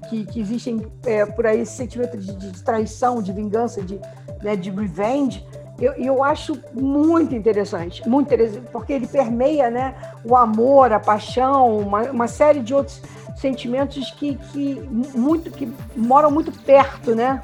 que, 0.09 0.25
que 0.25 0.41
existem 0.41 0.85
é, 1.05 1.25
por 1.25 1.47
aí 1.47 1.61
esse 1.61 1.77
sentimento 1.77 2.17
de, 2.17 2.35
de, 2.35 2.61
traição, 2.61 3.21
de 3.21 3.31
vingança, 3.31 3.81
de, 3.81 3.97
né, 4.41 4.55
de 4.55 4.69
revenge. 4.69 5.45
Eu, 5.79 5.93
eu 5.93 6.23
acho 6.23 6.59
muito 6.73 7.33
interessante, 7.33 8.07
muito 8.07 8.27
interessante, 8.27 8.67
porque 8.71 8.91
ele 8.91 9.07
permeia, 9.07 9.71
né, 9.71 9.95
o 10.25 10.35
amor, 10.35 10.91
a 10.91 10.99
paixão, 10.99 11.79
uma, 11.79 12.01
uma 12.11 12.27
série 12.27 12.59
de 12.59 12.73
outros 12.73 13.01
sentimentos 13.37 14.11
que, 14.11 14.35
que 14.35 14.75
muito 15.15 15.49
que 15.49 15.71
moram 15.95 16.29
muito 16.29 16.51
perto, 16.51 17.15
né? 17.15 17.41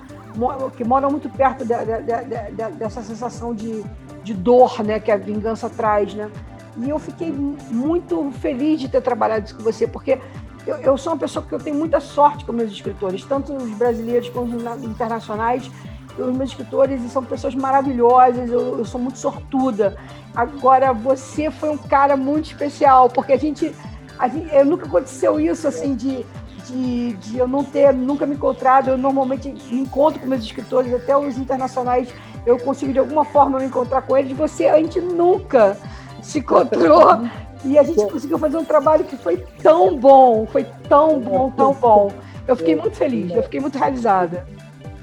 que 0.77 0.83
moram 0.83 1.09
muito 1.09 1.29
perto 1.29 1.65
de, 1.65 1.73
de, 1.73 2.51
de, 2.55 2.77
dessa 2.77 3.01
sensação 3.01 3.53
de, 3.53 3.83
de 4.23 4.33
dor 4.33 4.83
né, 4.83 4.99
que 4.99 5.11
a 5.11 5.17
vingança 5.17 5.69
traz. 5.69 6.13
Né? 6.13 6.29
E 6.77 6.89
eu 6.89 6.99
fiquei 6.99 7.31
muito 7.31 8.31
feliz 8.39 8.79
de 8.79 8.87
ter 8.87 9.01
trabalhado 9.01 9.45
isso 9.45 9.55
com 9.55 9.63
você, 9.63 9.87
porque 9.87 10.19
eu, 10.69 10.77
eu, 10.77 10.97
sou 10.97 11.13
uma 11.13 11.19
pessoa 11.19 11.45
que 11.45 11.53
eu 11.53 11.59
tenho 11.59 11.75
muita 11.75 11.99
sorte 11.99 12.45
com 12.45 12.53
meus 12.53 12.71
escritores, 12.71 13.23
tanto 13.23 13.53
os 13.53 13.71
brasileiros 13.71 14.29
quanto 14.29 14.55
os 14.55 14.83
internacionais. 14.83 15.69
Os 16.17 16.35
meus 16.35 16.49
escritores 16.49 17.01
são 17.11 17.23
pessoas 17.23 17.55
maravilhosas, 17.55 18.49
eu, 18.49 18.77
eu 18.77 18.85
sou 18.85 18.99
muito 18.99 19.17
sortuda. 19.17 19.97
Agora, 20.35 20.93
você 20.93 21.49
foi 21.49 21.69
um 21.69 21.77
cara 21.77 22.17
muito 22.17 22.45
especial, 22.45 23.09
porque 23.09 23.33
a 23.33 23.37
gente, 23.37 23.73
a 24.17 24.27
gente 24.27 24.63
nunca 24.63 24.85
aconteceu 24.85 25.39
isso 25.39 25.67
assim 25.67 25.95
de 25.95 26.25
de, 26.69 27.13
de 27.13 27.37
eu 27.37 27.47
não 27.47 27.63
ter 27.63 27.93
nunca 27.93 28.25
me 28.25 28.35
encontrado. 28.35 28.89
Eu 28.89 28.97
normalmente 28.97 29.49
me 29.71 29.81
encontro 29.81 30.19
com 30.19 30.27
meus 30.27 30.43
escritores, 30.43 30.93
até 30.93 31.17
os 31.17 31.37
internacionais, 31.37 32.09
eu 32.45 32.57
consigo 32.57 32.93
de 32.93 32.99
alguma 32.99 33.25
forma 33.25 33.59
me 33.59 33.65
encontrar 33.65 34.01
com 34.03 34.15
eles. 34.15 34.37
Você, 34.37 34.67
a 34.67 34.77
gente 34.77 35.01
nunca 35.01 35.77
se 36.21 36.39
encontrou. 36.39 37.21
E 37.63 37.77
a 37.77 37.83
gente 37.83 38.01
conseguiu 38.09 38.37
fazer 38.37 38.57
um 38.57 38.65
trabalho 38.65 39.03
que 39.03 39.17
foi 39.17 39.43
tão 39.61 39.97
bom, 39.97 40.45
foi 40.47 40.65
tão 40.87 41.19
bom, 41.19 41.51
tão 41.51 41.73
bom. 41.73 42.11
Eu 42.47 42.55
fiquei 42.55 42.75
muito 42.75 42.95
feliz, 42.95 43.31
eu 43.31 43.43
fiquei 43.43 43.59
muito 43.59 43.77
realizada. 43.77 44.45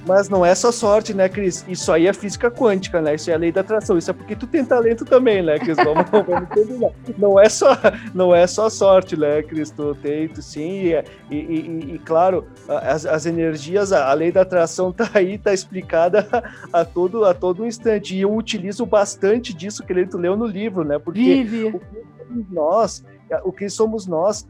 Mas 0.07 0.29
não 0.29 0.47
é 0.47 0.55
só 0.55 0.71
sorte, 0.71 1.13
né, 1.13 1.29
Cris? 1.29 1.65
Isso 1.69 1.91
aí 1.91 2.07
é 2.07 2.13
física 2.13 2.49
quântica, 2.49 3.03
né? 3.03 3.17
Isso 3.17 3.29
é 3.29 3.35
a 3.35 3.37
lei 3.37 3.51
da 3.51 3.61
atração. 3.61 3.99
Isso 3.99 4.09
é 4.11 4.15
porque 4.15 4.37
tu 4.37 4.47
tem 4.47 4.65
talento 4.65 5.05
também, 5.05 5.43
né, 5.43 5.59
Cris? 5.59 5.77
Vamos, 5.77 6.07
vamos 6.25 6.49
terminar. 6.51 6.93
Não 7.19 7.41
é 7.41 7.49
só, 7.49 7.77
não 8.15 8.33
é 8.33 8.47
só 8.47 8.71
sorte, 8.71 9.17
né, 9.17 9.43
Cris? 9.43 9.73
Tu 9.73 9.95
tem, 9.97 10.29
tu 10.29 10.41
sim. 10.41 10.85
E, 10.85 11.05
e, 11.29 11.37
e, 11.37 11.95
e 11.95 11.99
claro, 11.99 12.47
as, 12.69 13.05
as 13.05 13.27
energias, 13.27 13.93
a, 13.93 14.13
lei 14.13 14.31
da 14.31 14.43
atração 14.43 14.93
tá 14.95 15.11
aí, 15.13 15.39
tá 15.39 15.53
explicada 15.53 16.29
a 16.73 16.85
todo, 16.85 17.25
a 17.25 17.35
todo 17.35 17.67
instante. 17.67 18.15
E 18.15 18.21
eu 18.21 18.33
utilizo 18.33 18.87
bastante 18.87 19.53
disso 19.53 19.83
que 19.83 19.93
ele 19.93 20.07
tu 20.07 20.19
leu 20.19 20.37
no 20.37 20.47
livro, 20.47 20.85
né? 20.85 21.01
Porque 21.01 21.21
Vive. 21.21 21.65
o 21.65 21.81
que 22.27 22.55
nós, 22.55 23.05
o 23.45 23.53
que 23.53 23.69
somos 23.69 24.07
nós, 24.07 24.47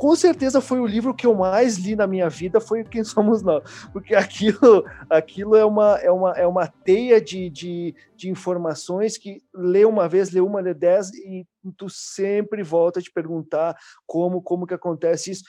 com 0.00 0.16
certeza 0.16 0.62
foi 0.62 0.80
o 0.80 0.86
livro 0.86 1.12
que 1.12 1.26
eu 1.26 1.34
mais 1.34 1.76
li 1.76 1.94
na 1.94 2.06
minha 2.06 2.26
vida, 2.26 2.58
foi 2.58 2.82
Quem 2.82 3.04
Somos 3.04 3.42
Nós, 3.42 3.62
porque 3.92 4.14
aquilo, 4.14 4.82
aquilo 5.10 5.54
é, 5.54 5.64
uma, 5.64 5.98
é, 5.98 6.10
uma, 6.10 6.32
é 6.32 6.46
uma 6.46 6.66
teia 6.66 7.20
de, 7.20 7.50
de, 7.50 7.94
de 8.16 8.30
informações 8.30 9.18
que 9.18 9.42
lê 9.54 9.84
uma 9.84 10.08
vez, 10.08 10.30
lê 10.30 10.40
uma, 10.40 10.58
lê 10.58 10.72
dez, 10.72 11.10
e 11.10 11.46
tu 11.76 11.88
sempre 11.88 12.62
volta 12.62 13.00
a 13.00 13.02
te 13.02 13.10
perguntar 13.10 13.76
como, 14.06 14.40
como 14.40 14.66
que 14.66 14.74
acontece 14.74 15.30
isso. 15.30 15.44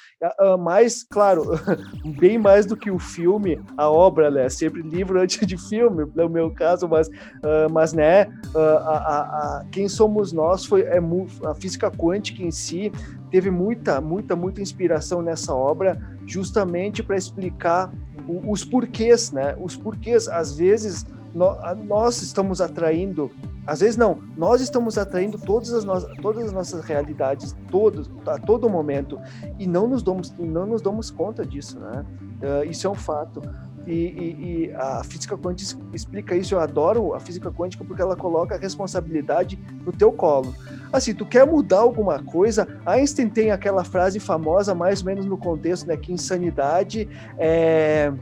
Mas, 0.60 1.04
claro, 1.04 1.44
bem 2.20 2.38
mais 2.38 2.66
do 2.66 2.76
que 2.76 2.92
o 2.92 3.00
filme, 3.00 3.62
a 3.78 3.90
obra, 3.90 4.30
né? 4.30 4.50
Sempre 4.50 4.82
livro 4.82 5.20
antes 5.22 5.46
de 5.46 5.58
filme, 5.58 6.06
no 6.14 6.30
meu 6.30 6.52
caso, 6.52 6.88
mas, 6.88 7.08
uh, 7.08 7.72
mas 7.72 7.94
né, 7.94 8.24
a, 8.56 8.60
a, 8.60 9.20
a, 9.60 9.66
quem 9.72 9.88
somos 9.88 10.32
nós 10.32 10.66
foi 10.66 10.82
é, 10.82 11.00
a 11.46 11.56
física 11.56 11.90
quântica 11.92 12.44
em 12.44 12.52
si 12.52 12.92
teve 13.30 13.50
muita, 13.50 14.02
muita, 14.02 14.36
muita 14.36 14.62
inspiração 14.62 15.22
nessa 15.22 15.56
obra, 15.56 15.98
justamente 16.26 17.02
para 17.02 17.16
explicar 17.16 17.92
os 18.28 18.64
porquês, 18.64 19.32
né? 19.32 19.56
Os 19.60 19.76
porquês, 19.76 20.28
às 20.28 20.56
vezes, 20.56 21.06
nós 21.34 22.22
estamos 22.22 22.60
atraindo, 22.62 23.32
às 23.66 23.80
vezes 23.80 23.96
não, 23.96 24.20
nós 24.36 24.62
estamos 24.62 24.98
atraindo 24.98 25.38
todas 25.38 25.74
as, 25.74 25.86
no, 25.86 26.00
todas 26.22 26.46
as 26.46 26.52
nossas 26.52 26.84
realidades, 26.84 27.56
todos, 27.70 28.10
a 28.26 28.38
todo 28.38 28.70
momento, 28.70 29.20
e 29.58 29.66
não 29.66 29.88
nos 29.88 30.04
damos, 30.04 30.34
não 30.38 30.66
nos 30.66 30.82
damos 30.82 31.10
conta 31.10 31.46
disso, 31.46 31.80
né? 31.80 32.06
Uh, 32.42 32.70
isso 32.70 32.88
é 32.88 32.90
um 32.90 32.96
fato. 32.96 33.42
E, 33.88 33.94
e, 33.94 34.68
e, 34.68 34.74
a 34.74 35.04
física 35.04 35.36
quântica 35.38 35.80
explica 35.94 36.36
isso. 36.36 36.54
Eu 36.54 36.60
adoro 36.60 37.14
a 37.16 37.20
física 37.20 37.52
quântica 37.52 37.84
porque 37.84 38.02
ela 38.02 38.16
coloca 38.16 38.56
a 38.56 38.58
responsabilidade 38.58 39.60
no 39.84 39.92
teu 39.92 40.12
colo. 40.12 40.54
Assim, 40.94 41.14
tu 41.14 41.26
quer 41.26 41.48
mudar 41.48 41.80
alguma 41.80 42.22
coisa? 42.22 42.68
Einstein 42.86 43.30
tem 43.30 43.50
aquela 43.50 43.84
frase 43.84 44.20
famosa, 44.20 44.76
mais 44.76 45.00
ou 45.00 45.08
menos 45.08 45.26
no 45.26 45.38
contexto, 45.38 45.88
né? 45.88 45.98
Que 45.98 46.14
insanidade 46.14 47.10
é, 47.40 48.14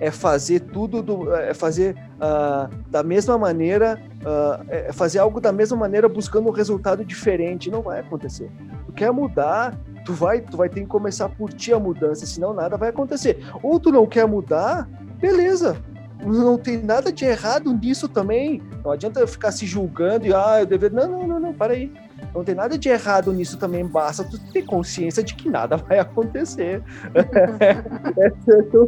é 0.00 0.10
fazer 0.10 0.60
tudo, 0.60 1.02
do, 1.02 1.34
é 1.34 1.52
fazer 1.52 1.94
uh, 2.16 2.74
da 2.88 3.02
mesma 3.02 3.36
maneira, 3.36 4.00
uh, 4.22 4.64
é 4.68 4.92
fazer 4.92 5.18
algo 5.18 5.40
da 5.40 5.52
mesma 5.52 5.76
maneira 5.76 6.08
buscando 6.08 6.48
um 6.48 6.52
resultado 6.52 7.04
diferente. 7.04 7.70
Não 7.70 7.82
vai 7.82 8.00
acontecer. 8.00 8.50
Tu 8.86 8.92
quer 8.92 9.12
mudar, 9.12 9.78
tu 10.06 10.14
vai, 10.14 10.40
tu 10.40 10.56
vai 10.56 10.70
ter 10.70 10.80
que 10.80 10.86
começar 10.86 11.28
por 11.28 11.52
ti 11.52 11.72
a 11.72 11.78
mudança, 11.78 12.24
senão 12.24 12.54
nada 12.54 12.78
vai 12.78 12.88
acontecer. 12.88 13.44
Ou 13.62 13.78
tu 13.78 13.92
não 13.92 14.06
quer 14.06 14.26
mudar, 14.26 14.88
beleza. 15.20 15.76
não 16.24 16.56
tem 16.56 16.78
nada 16.78 17.12
de 17.12 17.26
errado 17.26 17.70
nisso 17.74 18.08
também. 18.08 18.62
Não 18.82 18.92
adianta 18.92 19.26
ficar 19.26 19.52
se 19.52 19.66
julgando 19.66 20.26
e, 20.26 20.32
ah, 20.32 20.60
eu 20.60 20.66
deveria. 20.66 20.98
Não, 20.98 21.08
não, 21.08 21.26
não, 21.26 21.40
não, 21.40 21.52
para 21.52 21.74
aí. 21.74 21.92
Não 22.34 22.44
tem 22.44 22.54
nada 22.54 22.78
de 22.78 22.88
errado 22.88 23.32
nisso 23.32 23.58
também, 23.58 23.84
basta 23.84 24.24
tu 24.24 24.38
ter 24.52 24.62
consciência 24.62 25.22
de 25.22 25.34
que 25.34 25.48
nada 25.48 25.76
vai 25.76 25.98
acontecer. 25.98 26.82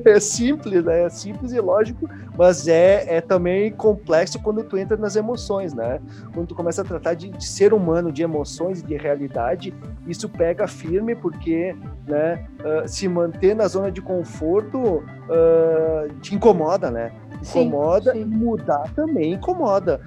é, 0.07 0.11
é, 0.11 0.21
simples, 0.21 0.85
né? 0.85 1.05
É 1.05 1.09
simples 1.09 1.53
e 1.53 1.61
lógico, 1.61 2.09
mas 2.37 2.69
é, 2.69 3.17
é 3.17 3.21
também 3.21 3.73
complexo 3.73 4.41
quando 4.41 4.63
tu 4.63 4.77
entra 4.77 4.97
nas 4.97 5.17
emoções, 5.17 5.75
né? 5.75 6.01
Quando 6.33 6.49
tu 6.49 6.55
começa 6.55 6.83
a 6.83 6.85
tratar 6.85 7.15
de, 7.15 7.31
de 7.31 7.45
ser 7.45 7.75
humano, 7.75 8.13
de 8.13 8.23
emoções, 8.23 8.83
de 8.83 8.97
realidade, 8.97 9.75
isso 10.07 10.29
pega 10.29 10.69
firme 10.69 11.15
porque, 11.15 11.75
né, 12.07 12.47
uh, 12.61 12.89
se 12.89 13.09
manter 13.09 13.55
na 13.55 13.67
zona 13.67 13.91
de 13.91 14.01
conforto 14.01 14.79
uh, 14.79 16.13
te 16.21 16.35
incomoda, 16.35 16.91
né? 16.91 17.13
Incomoda 17.43 18.13
sim, 18.13 18.19
sim. 18.19 18.23
e 18.23 18.25
mudar 18.25 18.85
também 18.95 19.33
incomoda. 19.33 20.01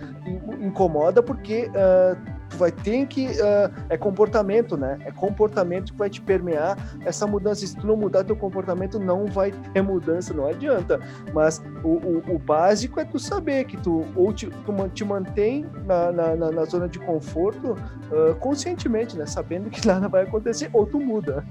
Incomoda 0.62 1.22
porque 1.22 1.70
uh, 1.70 2.35
tu 2.56 2.58
vai 2.58 2.72
ter 2.72 3.06
que. 3.06 3.28
Uh, 3.28 3.72
é 3.90 3.98
comportamento, 3.98 4.78
né? 4.78 4.98
É 5.06 5.12
comportamento 5.12 5.92
que 5.92 5.98
vai 5.98 6.10
te 6.10 6.22
permear 6.22 6.78
essa 7.06 7.28
mudança. 7.28 7.68
Se 7.68 7.76
tu 7.76 7.86
não 7.86 7.96
mudar 7.96 8.24
teu 8.24 8.36
comportamento, 8.36 8.98
não 8.98 9.26
vai 9.26 9.52
ter 9.74 9.82
mudança, 9.82 10.34
não 10.34 10.48
adianta. 10.48 11.00
Mas 11.34 11.62
o, 11.84 11.90
o, 11.90 12.36
o 12.36 12.40
básico 12.40 13.00
é 13.00 13.06
tu 13.06 13.20
saber 13.20 13.66
que 13.66 13.78
tu 13.78 14.06
ou 14.16 14.34
te, 14.34 14.48
tu 14.48 14.90
te 14.94 15.04
mantém 15.04 15.66
na, 15.86 16.12
na, 16.12 16.36
na, 16.36 16.52
na 16.52 16.66
zona 16.66 16.88
de 16.88 17.00
conforto 17.00 17.72
uh, 17.74 18.36
conscientemente, 18.40 19.18
né? 19.18 19.26
Sabendo 19.26 19.70
que 19.70 19.86
nada 19.86 20.08
vai 20.08 20.24
acontecer, 20.24 20.70
ou 20.72 20.86
tu 20.86 21.00
muda. 21.00 21.44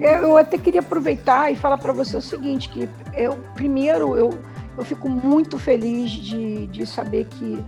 Eu 0.00 0.36
até 0.36 0.58
queria 0.58 0.80
aproveitar 0.80 1.52
e 1.52 1.56
falar 1.56 1.78
para 1.78 1.92
você 1.92 2.16
o 2.16 2.22
seguinte, 2.22 2.68
que 2.68 2.88
eu 3.14 3.38
primeiro 3.54 4.16
eu, 4.16 4.36
eu 4.76 4.84
fico 4.84 5.08
muito 5.08 5.58
feliz 5.58 6.10
de, 6.10 6.66
de 6.66 6.86
saber 6.86 7.26
que 7.26 7.64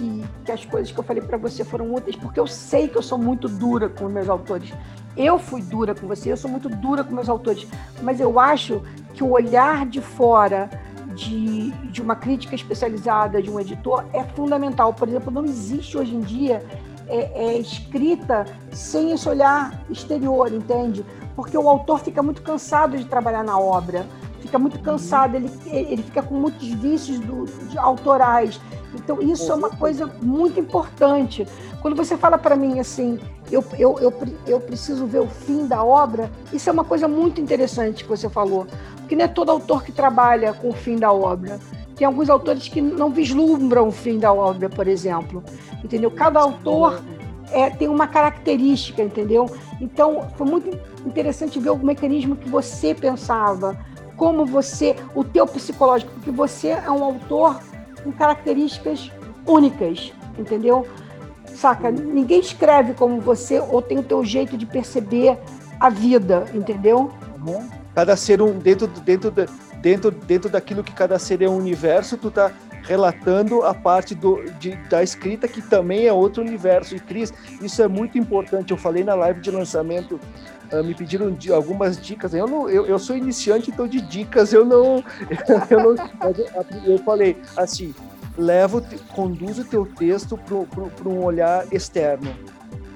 que, 0.00 0.24
que 0.46 0.52
as 0.52 0.64
coisas 0.64 0.90
que 0.90 0.98
eu 0.98 1.04
falei 1.04 1.22
para 1.22 1.36
você 1.36 1.62
foram 1.62 1.92
úteis, 1.94 2.16
porque 2.16 2.40
eu 2.40 2.46
sei 2.46 2.88
que 2.88 2.96
eu 2.96 3.02
sou 3.02 3.18
muito 3.18 3.46
dura 3.48 3.88
com 3.88 4.08
meus 4.08 4.28
autores. 4.28 4.72
Eu 5.16 5.38
fui 5.38 5.60
dura 5.60 5.94
com 5.94 6.06
você, 6.06 6.32
eu 6.32 6.36
sou 6.36 6.50
muito 6.50 6.68
dura 6.70 7.04
com 7.04 7.14
meus 7.14 7.28
autores, 7.28 7.66
mas 8.02 8.18
eu 8.18 8.40
acho 8.40 8.82
que 9.12 9.22
o 9.22 9.32
olhar 9.32 9.84
de 9.84 10.00
fora 10.00 10.70
de, 11.14 11.70
de 11.90 12.00
uma 12.00 12.16
crítica 12.16 12.54
especializada, 12.54 13.42
de 13.42 13.50
um 13.50 13.60
editor, 13.60 14.06
é 14.14 14.24
fundamental. 14.24 14.94
Por 14.94 15.06
exemplo, 15.06 15.30
não 15.30 15.44
existe 15.44 15.98
hoje 15.98 16.14
em 16.14 16.20
dia 16.20 16.64
é, 17.06 17.32
é 17.34 17.58
escrita 17.58 18.46
sem 18.72 19.12
esse 19.12 19.28
olhar 19.28 19.84
exterior, 19.90 20.50
entende? 20.50 21.04
Porque 21.36 21.58
o 21.58 21.68
autor 21.68 21.98
fica 21.98 22.22
muito 22.22 22.40
cansado 22.40 22.96
de 22.96 23.04
trabalhar 23.04 23.44
na 23.44 23.58
obra, 23.58 24.06
fica 24.40 24.58
muito 24.58 24.78
cansado, 24.80 25.36
ele, 25.36 25.50
ele 25.66 26.02
fica 26.02 26.22
com 26.22 26.34
muitos 26.34 26.68
vícios 26.68 27.18
do, 27.20 27.46
de, 27.68 27.78
autorais 27.78 28.60
então, 28.94 29.20
isso 29.22 29.50
é 29.50 29.54
uma 29.54 29.70
coisa 29.70 30.10
muito 30.20 30.58
importante. 30.58 31.46
Quando 31.80 31.96
você 31.96 32.16
fala 32.16 32.36
para 32.36 32.56
mim 32.56 32.80
assim, 32.80 33.18
eu, 33.50 33.64
eu, 33.78 33.98
eu, 34.00 34.12
eu 34.46 34.60
preciso 34.60 35.06
ver 35.06 35.20
o 35.20 35.28
fim 35.28 35.66
da 35.66 35.82
obra, 35.82 36.30
isso 36.52 36.68
é 36.68 36.72
uma 36.72 36.84
coisa 36.84 37.06
muito 37.06 37.40
interessante 37.40 38.04
que 38.04 38.10
você 38.10 38.28
falou. 38.28 38.66
Porque 38.96 39.14
não 39.14 39.24
é 39.24 39.28
todo 39.28 39.50
autor 39.50 39.84
que 39.84 39.92
trabalha 39.92 40.52
com 40.52 40.68
o 40.68 40.72
fim 40.72 40.96
da 40.96 41.12
obra. 41.12 41.58
Tem 41.96 42.06
alguns 42.06 42.30
autores 42.30 42.68
que 42.68 42.80
não 42.80 43.10
vislumbram 43.10 43.88
o 43.88 43.92
fim 43.92 44.18
da 44.18 44.32
obra, 44.32 44.68
por 44.68 44.88
exemplo. 44.88 45.42
Entendeu? 45.84 46.10
Cada 46.10 46.40
autor 46.40 47.00
é, 47.52 47.70
tem 47.70 47.88
uma 47.88 48.06
característica, 48.06 49.02
entendeu? 49.02 49.50
Então, 49.80 50.28
foi 50.36 50.46
muito 50.46 50.78
interessante 51.06 51.58
ver 51.58 51.70
o 51.70 51.76
mecanismo 51.76 52.36
que 52.36 52.48
você 52.48 52.94
pensava, 52.94 53.78
como 54.20 54.44
você, 54.44 54.94
o 55.14 55.24
teu 55.24 55.46
psicológico, 55.46 56.12
porque 56.12 56.30
você 56.30 56.68
é 56.68 56.90
um 56.90 57.02
autor 57.02 57.58
com 58.04 58.12
características 58.12 59.10
únicas, 59.46 60.12
entendeu? 60.38 60.86
Saca? 61.54 61.90
Ninguém 61.90 62.38
escreve 62.38 62.92
como 62.92 63.18
você 63.18 63.58
ou 63.58 63.80
tem 63.80 63.98
o 63.98 64.02
teu 64.02 64.22
jeito 64.22 64.58
de 64.58 64.66
perceber 64.66 65.38
a 65.80 65.88
vida, 65.88 66.44
entendeu? 66.52 67.10
Cada 67.94 68.14
ser 68.14 68.42
um 68.42 68.58
dentro 68.58 68.86
dentro 68.86 69.32
dentro 69.80 70.10
dentro 70.10 70.50
daquilo 70.50 70.84
que 70.84 70.92
cada 70.92 71.18
ser 71.18 71.40
é 71.40 71.48
um 71.48 71.56
universo, 71.56 72.18
tu 72.18 72.30
tá 72.30 72.52
relatando 72.82 73.62
a 73.62 73.72
parte 73.72 74.14
do, 74.14 74.44
de, 74.58 74.76
da 74.90 75.02
escrita 75.02 75.48
que 75.48 75.62
também 75.62 76.06
é 76.06 76.12
outro 76.12 76.42
universo. 76.42 76.94
E 76.94 77.00
Cris, 77.00 77.32
isso 77.62 77.80
é 77.80 77.88
muito 77.88 78.18
importante. 78.18 78.70
Eu 78.70 78.76
falei 78.76 79.02
na 79.02 79.14
live 79.14 79.40
de 79.40 79.50
lançamento 79.50 80.20
Uh, 80.72 80.84
me 80.84 80.94
pediram 80.94 81.36
algumas 81.52 82.00
dicas. 82.00 82.32
Eu, 82.32 82.46
não, 82.46 82.68
eu, 82.68 82.86
eu 82.86 82.98
sou 82.98 83.16
iniciante, 83.16 83.70
então 83.70 83.88
de 83.88 84.00
dicas 84.00 84.52
eu 84.52 84.64
não. 84.64 85.02
Eu, 85.70 85.94
não, 85.94 86.84
eu 86.86 86.98
falei 86.98 87.36
assim: 87.56 87.94
leva, 88.36 88.82
conduz 89.14 89.58
o 89.58 89.64
teu 89.64 89.84
texto 89.84 90.38
para 90.38 91.08
um 91.08 91.24
olhar 91.24 91.66
externo. 91.72 92.34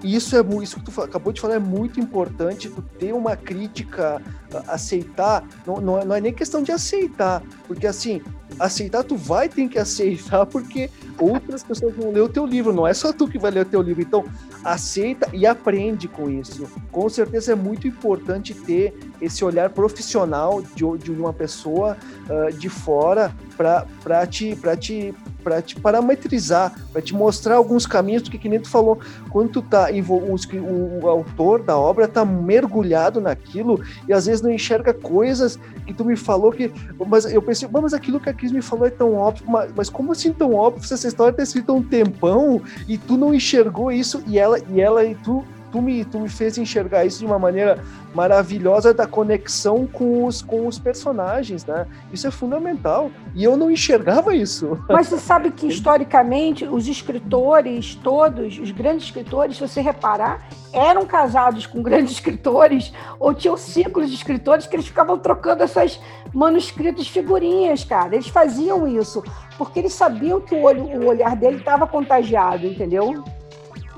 Isso 0.05 0.37
é 0.37 0.41
isso 0.63 0.79
que 0.81 0.91
tu 0.91 1.01
acabou 1.01 1.33
de 1.33 1.41
falar 1.41 1.55
é 1.55 1.59
muito 1.59 1.99
importante. 1.99 2.69
Tu 2.69 2.83
ter 2.99 3.15
uma 3.15 3.35
crítica, 3.37 4.21
aceitar, 4.69 5.43
não, 5.67 5.81
não, 5.81 5.99
é, 5.99 6.05
não 6.05 6.15
é 6.15 6.21
nem 6.21 6.33
questão 6.33 6.63
de 6.63 6.71
aceitar, 6.71 7.43
porque 7.67 7.87
assim 7.87 8.21
aceitar, 8.59 9.03
tu 9.03 9.17
vai 9.17 9.49
ter 9.49 9.69
que 9.69 9.79
aceitar, 9.79 10.47
porque 10.47 10.91
outras 11.19 11.63
pessoas 11.63 11.95
vão 11.95 12.11
ler 12.11 12.21
o 12.21 12.29
teu 12.29 12.47
livro, 12.47 12.73
não 12.73 12.87
é 12.87 12.95
só 12.95 13.13
tu 13.13 13.29
que 13.29 13.39
vai 13.39 13.51
ler 13.51 13.61
o 13.61 13.65
teu 13.65 13.83
livro. 13.83 14.03
Então, 14.03 14.25
aceita 14.65 15.29
e 15.33 15.47
aprende 15.47 16.09
com 16.09 16.31
isso. 16.31 16.67
Com 16.91 17.09
certeza 17.09 17.53
é 17.53 17.55
muito 17.55 17.87
importante 17.87 18.55
ter 18.55 18.95
esse 19.21 19.45
olhar 19.45 19.71
profissional 19.71 20.63
de, 20.63 20.85
de 20.99 21.11
uma 21.11 21.33
pessoa 21.33 21.97
uh, 22.29 22.53
de 22.57 22.69
fora 22.69 23.35
para 23.57 24.27
te, 24.27 24.57
te, 24.81 25.15
te 25.63 25.77
parametrizar, 25.77 26.75
para 26.93 27.03
te 27.03 27.15
mostrar 27.15 27.57
alguns 27.57 27.87
caminhos, 27.87 28.23
porque 28.23 28.39
que 28.39 28.49
nem 28.49 28.61
tu 28.61 28.69
falou, 28.69 28.99
quando 29.31 29.51
tu 29.51 29.63
tá, 29.63 29.89
o, 29.91 31.05
o 31.05 31.09
autor 31.09 31.63
da 31.63 31.77
obra 31.77 32.09
tá 32.09 32.25
mergulhado 32.25 33.21
naquilo 33.21 33.83
e 34.09 34.13
às 34.13 34.27
vezes 34.27 34.43
não 34.43 34.51
enxerga 34.51 34.93
coisas 34.93 35.59
que 35.87 35.95
tu 35.95 36.05
me 36.05 36.17
falou 36.17 36.51
que, 36.53 36.73
mas 37.07 37.25
eu 37.27 37.43
pensei, 37.43 37.69
mas 37.71 37.95
aquilo 37.95 38.21
que 38.21 38.29
a 38.29 38.35
Cris 38.35 38.53
me 38.53 38.63
falou 38.63 38.87
é 38.87 38.91
tão 38.91 39.15
óbvio, 39.15 39.45
mas, 39.49 39.71
mas 39.75 39.91
como 39.91 40.13
assim 40.13 40.33
tão 40.33 40.55
óbvio? 40.55 40.87
Se 40.87 40.95
essa 40.95 41.09
história 41.09 41.33
tá 41.33 41.43
escrita 41.43 41.73
há 41.73 41.75
um 41.75 41.83
tempão 41.83 42.61
e 42.89 42.97
tu 42.97 43.17
não 43.17 43.35
enxergou 43.35 43.93
isso 43.93 44.23
e 44.27 44.39
ela 44.39 44.59
e 44.71 44.81
ela 44.81 45.05
e 45.05 45.15
tu 45.17 45.45
tu 45.75 45.83
me, 45.83 46.05
tu 46.05 46.21
me 46.21 46.29
fez 46.29 46.57
enxergar 46.57 47.05
isso 47.05 47.19
de 47.19 47.27
uma 47.27 47.37
maneira 47.37 47.83
maravilhosa 48.15 48.95
da 48.95 49.09
conexão 49.09 49.89
com 49.89 50.25
os, 50.25 50.41
com 50.41 50.69
os 50.69 50.79
personagens, 50.79 51.67
né? 51.67 51.85
Isso 52.13 52.29
é 52.29 52.31
fundamental. 52.31 53.11
E 53.35 53.43
eu 53.43 53.57
não 53.57 53.69
enxergava 53.69 54.33
isso. 54.37 54.79
Mas 54.89 55.09
você 55.09 55.19
sabe 55.19 55.51
que, 55.51 55.67
historicamente, 55.67 56.65
os 56.65 56.87
escritores, 56.87 57.97
todos, 57.97 58.57
os 58.57 58.71
grandes 58.71 59.07
escritores, 59.07 59.57
se 59.57 59.67
você 59.67 59.81
reparar, 59.81 60.47
eram 60.73 61.05
casados 61.05 61.67
com 61.67 61.83
grandes 61.83 62.13
escritores 62.15 62.93
ou 63.19 63.35
tinham 63.35 63.57
ciclos 63.57 64.11
de 64.11 64.15
escritores 64.15 64.69
que 64.69 64.77
eles 64.77 64.87
ficavam 64.87 65.19
trocando 65.19 65.65
essas 65.65 65.99
manuscritos 66.33 67.09
figurinhas, 67.09 67.83
cara. 67.83 68.15
Eles 68.15 68.29
faziam 68.29 68.87
isso 68.87 69.25
porque 69.59 69.81
eles 69.81 69.93
sabiam 69.93 70.41
que 70.41 70.55
o, 70.55 70.63
olho, 70.63 70.85
o 70.85 71.07
olhar 71.07 71.35
dele 71.35 71.57
estava 71.57 71.85
contagiado, 71.85 72.65
entendeu? 72.65 73.25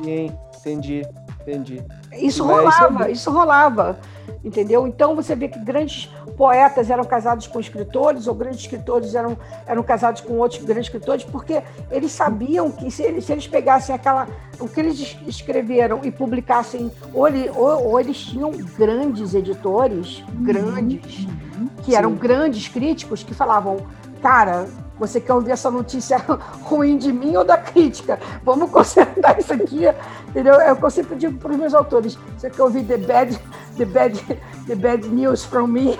Sim, 0.02 0.32
entendi. 0.56 1.02
Entendi. 1.46 1.80
Isso 2.12 2.44
rolava, 2.44 3.08
isso 3.08 3.30
rolava, 3.30 3.98
entendeu? 4.44 4.84
Então 4.84 5.14
você 5.14 5.36
vê 5.36 5.46
que 5.46 5.60
grandes 5.60 6.06
poetas 6.36 6.90
eram 6.90 7.04
casados 7.04 7.46
com 7.46 7.60
escritores, 7.60 8.26
ou 8.26 8.34
grandes 8.34 8.60
escritores 8.60 9.14
eram, 9.14 9.38
eram 9.64 9.82
casados 9.84 10.20
com 10.20 10.34
outros 10.34 10.64
grandes 10.64 10.86
escritores, 10.86 11.22
porque 11.22 11.62
eles 11.88 12.10
sabiam 12.10 12.70
que 12.72 12.90
se 12.90 13.04
eles, 13.04 13.24
se 13.24 13.32
eles 13.32 13.46
pegassem 13.46 13.94
aquela, 13.94 14.26
o 14.58 14.68
que 14.68 14.80
eles 14.80 15.16
escreveram 15.26 16.00
e 16.02 16.10
publicassem, 16.10 16.90
ou, 17.14 17.28
ele, 17.28 17.48
ou, 17.50 17.90
ou 17.90 18.00
eles 18.00 18.18
tinham 18.18 18.50
grandes 18.76 19.32
editores, 19.32 20.24
grandes, 20.40 21.26
uhum. 21.26 21.68
que 21.84 21.94
eram 21.94 22.10
Sim. 22.10 22.16
grandes 22.16 22.66
críticos, 22.66 23.22
que 23.22 23.34
falavam, 23.34 23.76
cara, 24.20 24.66
você 24.98 25.20
quer 25.20 25.34
ouvir 25.34 25.50
essa 25.50 25.70
notícia 25.70 26.18
ruim 26.62 26.96
de 26.96 27.12
mim 27.12 27.36
ou 27.36 27.44
da 27.44 27.58
crítica? 27.58 28.18
Vamos 28.42 28.70
consertar 28.72 29.38
isso 29.38 29.52
aqui. 29.52 29.82
Entendeu? 30.28 30.54
É 30.60 30.72
o 30.72 30.76
que 30.76 30.84
eu 30.84 30.90
sempre 30.90 31.16
digo 31.16 31.38
para 31.38 31.52
os 31.52 31.58
meus 31.58 31.74
autores. 31.74 32.18
Você 32.36 32.50
quer 32.50 32.62
ouvir 32.62 32.84
the 32.84 32.98
bad, 32.98 33.38
the 33.76 33.84
bad, 33.84 34.40
the 34.66 34.74
bad 34.74 35.08
news 35.08 35.44
from 35.44 35.68
me? 35.68 35.98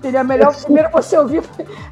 Seria 0.00 0.22
melhor 0.22 0.54
primeiro 0.62 0.90
você 0.90 1.16
ouvir 1.16 1.42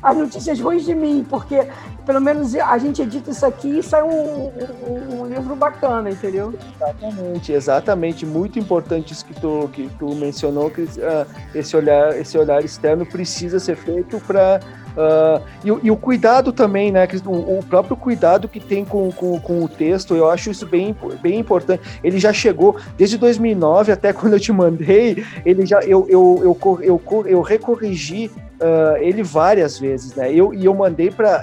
as 0.03 0.17
notícias 0.17 0.61
ruins 0.61 0.85
de 0.85 0.95
mim, 0.95 1.27
porque 1.29 1.67
pelo 2.05 2.21
menos 2.21 2.55
a 2.55 2.77
gente 2.79 3.03
edita 3.03 3.31
isso 3.31 3.47
aqui 3.47 3.79
e 3.79 3.83
sai 3.83 4.03
um, 4.03 4.53
um, 4.89 5.21
um 5.21 5.27
livro 5.27 5.57
bacana, 5.57 6.11
entendeu? 6.11 6.55
Exatamente, 6.77 7.53
exatamente. 7.53 8.27
Muito 8.27 8.59
importante 8.59 9.13
isso 9.13 9.25
que 9.25 9.35
tu, 9.41 9.69
que 9.73 9.89
tu 9.99 10.15
mencionou, 10.15 10.71
que 10.71 10.83
uh, 10.83 11.27
esse, 11.55 11.77
olhar, 11.77 12.17
esse 12.19 12.37
olhar 12.37 12.63
externo 12.65 13.07
precisa 13.07 13.59
ser 13.59 13.77
feito 13.77 14.21
para 14.21 14.61
Uh, 14.95 15.43
e, 15.65 15.87
e, 15.87 15.91
o 15.91 15.97
cuidado 15.97 16.53
também, 16.53 16.93
né? 16.93 17.07
O, 17.27 17.59
o, 17.59 17.65
próprio 17.69 17.97
cuidado 17.97 18.49
que 18.49 18.61
tem 18.61 18.85
com, 18.85 19.11
com, 19.11 19.41
com, 19.41 19.65
o 19.65 19.69
texto, 19.69 20.15
eu 20.15 20.31
acho 20.31 20.51
isso 20.51 20.67
bem, 20.67 20.95
bem 21.21 21.41
importante. 21.41 21.83
Ele 22.03 22.19
já 22.19 22.33
chegou 22.33 22.77
desde 22.97 23.19
2009 23.19 23.91
até 23.91 24.13
quando 24.15 24.35
eu 24.35 24.41
te 24.41 24.53
mandei, 24.53 25.25
ele 25.45 25.67
já 25.67 25.81
eu, 25.81 26.07
eu, 26.09 26.57
eu, 26.63 26.81
eu, 26.81 27.27
eu 27.27 27.43
recorrigi 27.43 28.31
uh, 28.61 28.97
ele 29.01 29.23
várias 29.23 29.79
vezes, 29.79 30.15
né? 30.15 30.33
Eu, 30.33 30.55
e 30.55 30.65
eu 30.65 30.75
mandei 30.75 31.11
para 31.11 31.43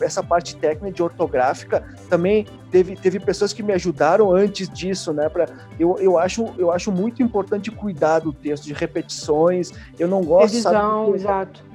essa 0.00 0.22
parte 0.22 0.56
técnica 0.56 0.94
de 0.94 1.02
ortográfica 1.02 1.84
também 2.08 2.46
teve, 2.70 2.96
teve 2.96 3.20
pessoas 3.20 3.52
que 3.52 3.62
me 3.62 3.74
ajudaram 3.74 4.34
antes 4.34 4.68
disso, 4.68 5.12
né? 5.12 5.28
Pra, 5.28 5.46
eu, 5.78 5.98
eu, 6.00 6.18
acho, 6.18 6.48
eu 6.56 6.70
acho 6.72 6.90
muito 6.90 7.22
importante 7.22 7.70
cuidar 7.70 8.20
do 8.20 8.32
texto, 8.32 8.64
de 8.64 8.72
repetições. 8.72 9.70
Eu 9.98 10.08
não 10.08 10.22
gosto. 10.22 10.52
Revisão, 10.52 11.06
sabe, 11.06 11.16
exato 11.16 11.69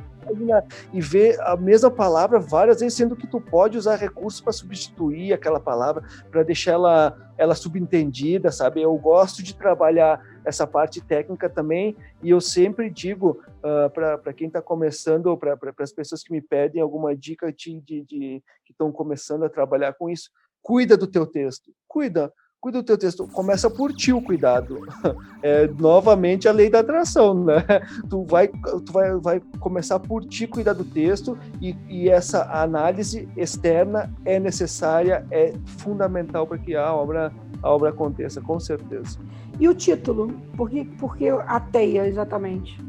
e 0.93 1.01
ver 1.01 1.39
a 1.41 1.55
mesma 1.55 1.91
palavra 1.91 2.39
várias 2.39 2.79
vezes, 2.79 2.97
sendo 2.97 3.15
que 3.15 3.27
tu 3.27 3.39
pode 3.39 3.77
usar 3.77 3.95
recursos 3.95 4.41
para 4.41 4.53
substituir 4.53 5.33
aquela 5.33 5.59
palavra, 5.59 6.03
para 6.31 6.43
deixar 6.43 6.73
ela, 6.73 7.17
ela 7.37 7.55
subentendida, 7.55 8.51
sabe? 8.51 8.81
Eu 8.81 8.95
gosto 8.97 9.43
de 9.43 9.55
trabalhar 9.55 10.21
essa 10.43 10.65
parte 10.67 11.01
técnica 11.01 11.49
também, 11.49 11.95
e 12.21 12.29
eu 12.29 12.39
sempre 12.39 12.89
digo 12.89 13.39
uh, 13.63 13.85
ah, 13.85 13.89
para 14.21 14.33
quem 14.33 14.47
está 14.47 14.61
começando, 14.61 15.27
ou 15.27 15.37
para 15.37 15.57
as 15.79 15.91
pessoas 15.91 16.23
que 16.23 16.31
me 16.31 16.41
pedem 16.41 16.81
alguma 16.81 17.15
dica 17.15 17.51
de, 17.51 17.79
de, 17.81 18.01
de 18.03 18.43
que 18.63 18.71
estão 18.71 18.91
começando 18.91 19.43
a 19.43 19.49
trabalhar 19.49 19.93
com 19.93 20.09
isso, 20.09 20.29
cuida 20.61 20.97
do 20.97 21.07
teu 21.07 21.25
texto, 21.25 21.71
cuida, 21.87 22.31
cuida 22.65 22.81
do 22.81 22.83
teu 22.83 22.97
texto, 22.97 23.27
começa 23.27 23.69
por 23.69 23.93
ti 23.93 24.11
o 24.11 24.19
cuidado. 24.19 24.81
É, 25.43 25.67
novamente 25.67 26.47
a 26.47 26.51
lei 26.51 26.71
da 26.71 26.79
atração, 26.79 27.43
né? 27.43 27.63
Tu 28.09 28.23
vai, 28.23 28.47
tu 28.47 28.91
vai, 28.91 29.13
vai 29.13 29.41
começar 29.59 29.99
por 29.99 30.25
ti 30.25 30.47
cuidar 30.47 30.73
do 30.73 30.83
texto 30.83 31.37
e, 31.61 31.75
e 31.87 32.09
essa 32.09 32.51
análise 32.51 33.29
externa 33.37 34.11
é 34.25 34.39
necessária, 34.39 35.23
é 35.29 35.53
fundamental 35.77 36.47
para 36.47 36.57
que 36.57 36.75
a 36.75 36.91
obra, 36.91 37.31
a 37.61 37.69
obra 37.69 37.91
aconteça, 37.91 38.41
com 38.41 38.59
certeza. 38.59 39.19
E 39.59 39.67
o 39.67 39.75
título? 39.75 40.33
Por 40.57 40.67
que, 40.67 40.83
por 40.83 41.15
que 41.15 41.29
a 41.29 41.59
teia, 41.59 42.07
exatamente? 42.07 42.83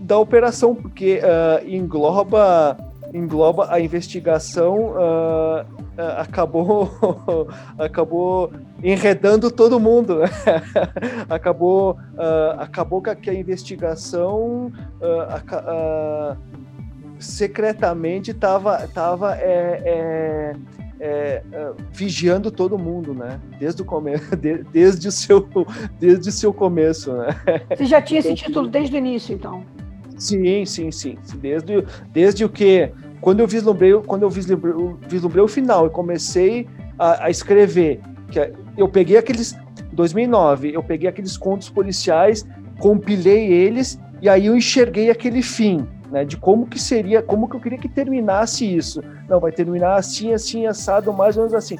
Da 0.00 0.18
operação, 0.18 0.74
porque 0.74 1.20
uh, 1.20 1.68
engloba 1.68 2.76
engloba 3.12 3.72
a 3.72 3.80
investigação 3.80 4.92
uh, 4.92 5.62
uh, 5.62 6.18
acabou 6.18 6.90
acabou 7.78 8.52
enredando 8.82 9.50
todo 9.50 9.80
mundo 9.80 10.20
né? 10.20 10.26
acabou 11.28 11.92
uh, 11.92 12.60
acabou 12.60 13.02
que 13.02 13.28
a 13.28 13.34
investigação 13.34 14.72
secretamente 17.18 18.30
estava 18.30 18.88
tava, 18.88 19.36
é, 19.36 19.82
é, 19.84 21.42
é, 21.52 21.72
vigiando 21.92 22.50
todo 22.50 22.78
mundo, 22.78 23.14
né? 23.14 23.40
Desde 23.58 23.82
o 23.82 23.84
começo, 23.84 24.34
de, 24.36 24.62
desde 24.64 25.08
o 25.08 25.12
seu, 25.12 25.48
desde 25.98 26.28
o 26.28 26.32
seu 26.32 26.52
começo, 26.52 27.12
né? 27.12 27.28
Você 27.74 27.86
já 27.86 28.02
tinha 28.02 28.20
esse 28.20 28.34
título 28.34 28.68
desde 28.68 28.96
o 28.96 28.98
início, 28.98 29.34
então? 29.34 29.64
Sim, 30.20 30.66
sim, 30.66 30.92
sim. 30.92 31.16
Desde, 31.40 31.82
desde 32.12 32.44
o 32.44 32.48
que 32.48 32.92
quando 33.22 33.40
eu 33.40 33.46
vislumbrei, 33.46 33.92
quando 34.06 34.22
eu 34.22 34.30
vislumbrei, 34.30 34.74
vislumbrei 35.08 35.42
o 35.42 35.48
final 35.48 35.86
e 35.86 35.90
comecei 35.90 36.68
a, 36.98 37.24
a 37.24 37.30
escrever, 37.30 38.00
que 38.30 38.38
é, 38.38 38.52
eu 38.76 38.86
peguei 38.86 39.16
aqueles 39.16 39.56
2009, 39.92 40.74
eu 40.74 40.82
peguei 40.82 41.08
aqueles 41.08 41.36
contos 41.38 41.70
policiais, 41.70 42.46
compilei 42.78 43.50
eles 43.50 43.98
e 44.20 44.28
aí 44.28 44.46
eu 44.46 44.56
enxerguei 44.56 45.10
aquele 45.10 45.42
fim, 45.42 45.86
né, 46.10 46.24
de 46.24 46.36
como 46.36 46.66
que 46.66 46.78
seria, 46.78 47.22
como 47.22 47.48
que 47.48 47.56
eu 47.56 47.60
queria 47.60 47.78
que 47.78 47.88
terminasse 47.88 48.64
isso. 48.64 49.02
Não, 49.26 49.40
vai 49.40 49.52
terminar 49.52 49.96
assim, 49.96 50.34
assim, 50.34 50.66
assado, 50.66 51.12
mais 51.12 51.36
ou 51.36 51.44
menos 51.44 51.54
assim. 51.54 51.76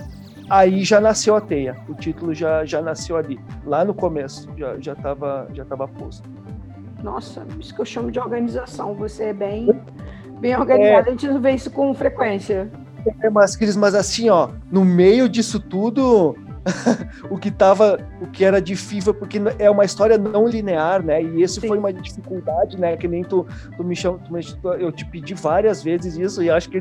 Aí 0.48 0.83
já 0.83 1.00
nasceu 1.00 1.37
a 1.37 1.40
teia, 1.40 1.76
o 1.88 1.94
título 1.94 2.35
já, 2.35 2.64
já 2.64 2.81
nasceu 2.83 3.16
ali, 3.16 3.38
lá 3.64 3.85
no 3.85 3.94
começo, 3.94 4.48
já 4.57 4.76
já 4.81 4.94
estava 4.94 5.46
já 5.53 5.64
tava 5.64 5.87
posto. 5.87 6.29
Nossa, 7.03 7.47
isso 7.59 7.75
que 7.75 7.81
eu 7.81 7.85
chamo 7.85 8.11
de 8.11 8.19
organização. 8.19 8.95
Você 8.95 9.25
é 9.25 9.33
bem, 9.33 9.69
bem 10.39 10.57
organizado. 10.57 11.09
É... 11.09 11.09
A 11.09 11.11
gente 11.11 11.27
não 11.29 11.41
vê 11.41 11.53
isso 11.53 11.71
com 11.71 11.93
frequência. 11.95 12.71
É, 13.23 13.31
mas, 13.31 13.57
Cris, 13.57 13.77
mas 13.77 13.95
assim, 13.95 14.29
ó, 14.29 14.51
no 14.71 14.85
meio 14.85 15.29
disso 15.29 15.59
tudo, 15.59 16.37
o 17.31 17.39
que 17.39 17.51
tava, 17.51 17.99
o 18.21 18.27
que 18.27 18.45
era 18.45 18.61
de 18.61 18.77
FIFA, 18.77 19.15
porque 19.15 19.41
é 19.59 19.71
uma 19.71 19.85
história 19.85 20.17
não 20.19 20.47
linear, 20.47 21.03
né? 21.03 21.23
E 21.23 21.43
isso 21.43 21.61
foi 21.61 21.79
uma 21.79 21.93
dificuldade, 21.93 22.79
né? 22.79 22.97
Que 22.97 23.09
nem 23.09 23.23
tu, 23.23 23.47
tu 23.77 23.85
me 23.85 23.95
chamou, 23.95 24.21
eu 24.79 24.93
te 24.93 25.05
pedi 25.05 25.35
várias 25.35 25.83
vezes 25.83 26.17
isso 26.17 26.43
e 26.43 26.51
acho 26.51 26.69
que 26.69 26.81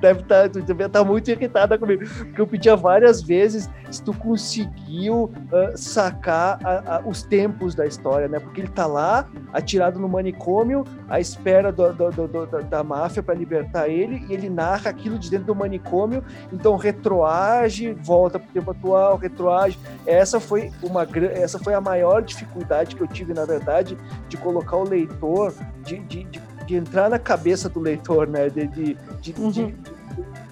deve 0.00 0.22
tá, 0.24 0.48
tu 0.48 0.60
deve 0.62 0.84
estar 0.84 1.00
tá 1.00 1.04
muito 1.04 1.30
irritada 1.30 1.78
comigo, 1.78 2.04
porque 2.06 2.40
eu 2.40 2.46
pedia 2.46 2.76
várias 2.76 3.22
vezes 3.22 3.68
se 3.90 4.02
tu 4.02 4.14
conseguiu 4.14 5.24
uh, 5.24 5.76
sacar 5.76 6.58
a, 6.64 6.96
a, 6.96 7.00
os 7.06 7.22
tempos 7.22 7.74
da 7.74 7.86
história, 7.86 8.28
né? 8.28 8.38
Porque 8.38 8.60
ele 8.60 8.68
tá 8.68 8.86
lá, 8.86 9.28
atirado 9.52 9.98
no 9.98 10.08
manicômio, 10.08 10.84
à 11.08 11.20
espera 11.20 11.70
do, 11.70 11.92
do, 11.92 12.10
do, 12.10 12.46
da, 12.46 12.58
da 12.60 12.84
máfia 12.84 13.22
para 13.22 13.34
libertar 13.34 13.88
ele, 13.88 14.24
e 14.28 14.32
ele 14.32 14.48
narra 14.48 14.90
aquilo 14.90 15.18
de 15.18 15.30
dentro 15.30 15.46
do 15.46 15.54
manicômio, 15.54 16.24
então 16.52 16.76
retroage, 16.76 17.92
volta 17.94 18.38
pro 18.38 18.52
tempo 18.52 18.70
atual 18.70 19.16
o 19.22 19.28
retroage. 19.28 19.78
Essa 20.04 20.40
foi 20.40 20.70
uma 20.82 21.06
essa 21.34 21.58
foi 21.58 21.74
a 21.74 21.80
maior 21.80 22.22
dificuldade 22.22 22.96
que 22.96 23.02
eu 23.02 23.06
tive, 23.06 23.32
na 23.32 23.44
verdade, 23.44 23.96
de 24.28 24.36
colocar 24.36 24.76
o 24.76 24.84
leitor, 24.84 25.54
de, 25.84 25.98
de, 26.00 26.24
de, 26.24 26.42
de 26.66 26.74
entrar 26.74 27.08
na 27.08 27.18
cabeça 27.18 27.68
do 27.68 27.80
leitor, 27.80 28.26
né? 28.26 28.48
De, 28.48 28.66
de, 28.66 28.96
de, 29.20 29.34
uhum. 29.40 29.50
de, 29.50 29.74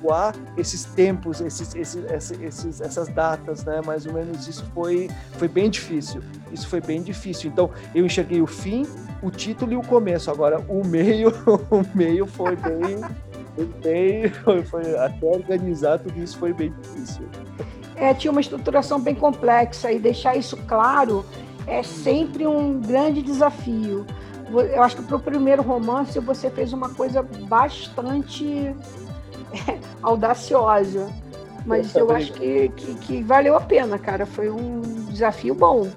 voar 0.01 0.35
esses 0.57 0.85
tempos, 0.85 1.41
esses, 1.41 1.75
esses, 1.75 2.41
esses, 2.41 2.81
essas 2.81 3.09
datas, 3.09 3.65
né? 3.65 3.81
Mais 3.85 4.07
ou 4.07 4.13
menos 4.13 4.47
isso 4.49 4.65
foi, 4.75 5.11
foi 5.33 5.49
bem 5.49 5.69
difícil. 5.69 6.23
Isso 6.53 6.69
foi 6.69 6.81
bem 6.81 7.03
difícil. 7.03 7.51
Então, 7.51 7.71
eu 7.95 8.07
enxerguei 8.07 8.41
o 8.41 8.47
fim, 8.47 8.87
o 9.23 9.31
título 9.31 9.73
e 9.73 9.77
o 9.77 9.83
começo. 9.83 10.31
Agora, 10.31 10.59
o 10.69 10.87
meio, 10.87 11.31
o 11.71 11.85
meio 11.95 12.27
foi 12.27 12.57
bem, 12.57 13.01
bem 13.83 14.29
foi, 14.31 14.63
foi 14.65 14.99
até 14.99 15.27
organizar 15.27 15.99
tudo 15.99 16.19
isso 16.19 16.39
foi 16.39 16.53
bem 16.53 16.73
difícil 16.81 17.27
é, 18.01 18.15
tinha 18.15 18.31
uma 18.31 18.41
estruturação 18.41 18.99
bem 18.99 19.15
complexa 19.15 19.93
e 19.93 19.99
deixar 19.99 20.35
isso 20.35 20.57
claro 20.67 21.25
é 21.67 21.83
sempre 21.83 22.47
um 22.47 22.81
grande 22.81 23.23
desafio. 23.23 24.07
Eu 24.51 24.83
acho 24.83 24.97
que 24.97 25.03
para 25.03 25.17
o 25.17 25.21
primeiro 25.21 25.63
romance 25.63 26.19
você 26.19 26.51
fez 26.51 26.73
uma 26.73 26.89
coisa 26.89 27.23
bastante 27.23 28.75
audaciosa, 30.03 31.09
mas 31.65 31.95
eu 31.95 32.11
acho 32.11 32.33
que, 32.33 32.71
que, 32.71 32.95
que, 32.95 33.23
valeu 33.23 33.55
a 33.55 33.61
pena, 33.61 33.99
cara. 33.99 34.27
Foi 34.27 34.51
um 34.51 34.81
desafio 35.11 35.55
bom. 35.55 35.89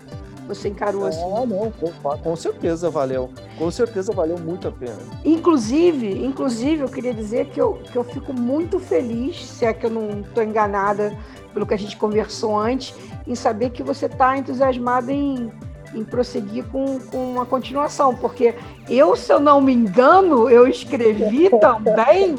Você 0.47 0.69
encarou 0.69 1.06
assim. 1.06 1.21
Ah, 1.21 1.45
não, 1.45 1.71
com, 1.71 2.17
com 2.17 2.36
certeza 2.36 2.89
valeu. 2.89 3.29
Com 3.58 3.71
certeza 3.71 4.12
valeu 4.12 4.38
muito 4.38 4.67
a 4.67 4.71
pena. 4.71 4.97
Inclusive, 5.23 6.25
inclusive, 6.25 6.82
eu 6.84 6.89
queria 6.89 7.13
dizer 7.13 7.47
que 7.47 7.60
eu, 7.60 7.79
que 7.91 7.97
eu 7.97 8.03
fico 8.03 8.34
muito 8.34 8.79
feliz, 8.79 9.45
se 9.45 9.65
é 9.65 9.73
que 9.73 9.86
eu 9.86 9.89
não 9.89 10.21
estou 10.21 10.43
enganada 10.43 11.15
pelo 11.53 11.65
que 11.65 11.73
a 11.73 11.77
gente 11.77 11.95
conversou 11.95 12.60
antes, 12.60 12.93
em 13.25 13.36
saber 13.36 13.69
que 13.69 13.84
você 13.84 14.08
está 14.08 14.38
entusiasmado 14.38 15.12
em, 15.12 15.51
em 15.93 16.03
prosseguir 16.03 16.65
com, 16.65 16.99
com 16.99 17.32
uma 17.32 17.45
continuação, 17.45 18.15
porque 18.15 18.56
eu, 18.89 19.15
se 19.15 19.32
eu 19.32 19.39
não 19.39 19.62
me 19.62 19.73
engano, 19.73 20.49
eu 20.49 20.67
escrevi 20.67 21.49
também 21.62 22.36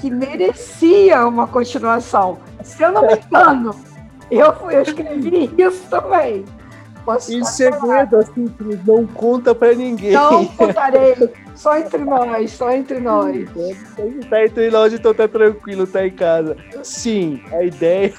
que 0.00 0.10
merecia 0.10 1.26
uma 1.26 1.46
continuação. 1.46 2.38
Se 2.62 2.82
eu 2.82 2.92
não 2.92 3.02
me 3.02 3.14
engano, 3.14 3.74
eu, 4.30 4.54
eu 4.70 4.82
escrevi 4.82 5.50
isso 5.58 5.82
também. 5.90 6.44
Posso 7.08 7.32
em 7.32 7.42
segredo, 7.42 8.18
assim, 8.18 8.54
não 8.86 9.06
conta 9.06 9.54
para 9.54 9.74
ninguém. 9.74 10.12
Não 10.12 10.44
contarei. 10.54 11.14
Só 11.54 11.78
entre 11.78 12.04
nós, 12.04 12.50
só 12.50 12.70
entre 12.70 13.00
nós. 13.00 13.48
Tá 14.28 14.44
entre 14.44 14.70
nós, 14.70 14.92
então 14.92 15.14
tá 15.14 15.26
tranquilo, 15.26 15.86
tá 15.86 16.06
em 16.06 16.10
casa. 16.10 16.54
Sim, 16.82 17.40
a 17.50 17.62
ideia, 17.62 18.12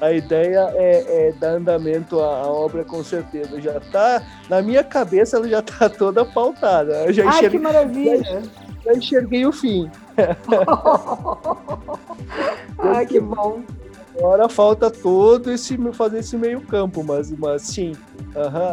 a 0.00 0.12
ideia 0.12 0.72
é, 0.76 1.28
é 1.28 1.32
dar 1.40 1.54
andamento 1.54 2.20
à, 2.20 2.46
obra 2.46 2.84
com 2.84 3.02
certeza. 3.02 3.60
Já 3.60 3.80
tá, 3.80 4.22
na 4.48 4.62
minha 4.62 4.84
cabeça 4.84 5.36
ela 5.36 5.48
já 5.48 5.60
tá 5.60 5.88
toda 5.88 6.24
pautada. 6.24 7.06
Eu 7.06 7.12
já 7.12 7.24
Ai, 7.24 7.30
enxerguei, 7.30 7.50
que 7.50 7.58
maravilha! 7.58 8.22
Já, 8.22 8.42
já 8.84 8.92
enxerguei 8.92 9.44
o 9.44 9.50
fim. 9.50 9.90
Ai, 12.78 13.06
que 13.06 13.18
bom. 13.18 13.60
Agora 14.16 14.48
falta 14.48 14.90
todo 14.90 15.50
esse 15.50 15.78
fazer 15.92 16.18
esse 16.18 16.36
meio 16.36 16.60
campo, 16.60 17.02
mas, 17.04 17.30
mas 17.30 17.62
sim, 17.62 17.92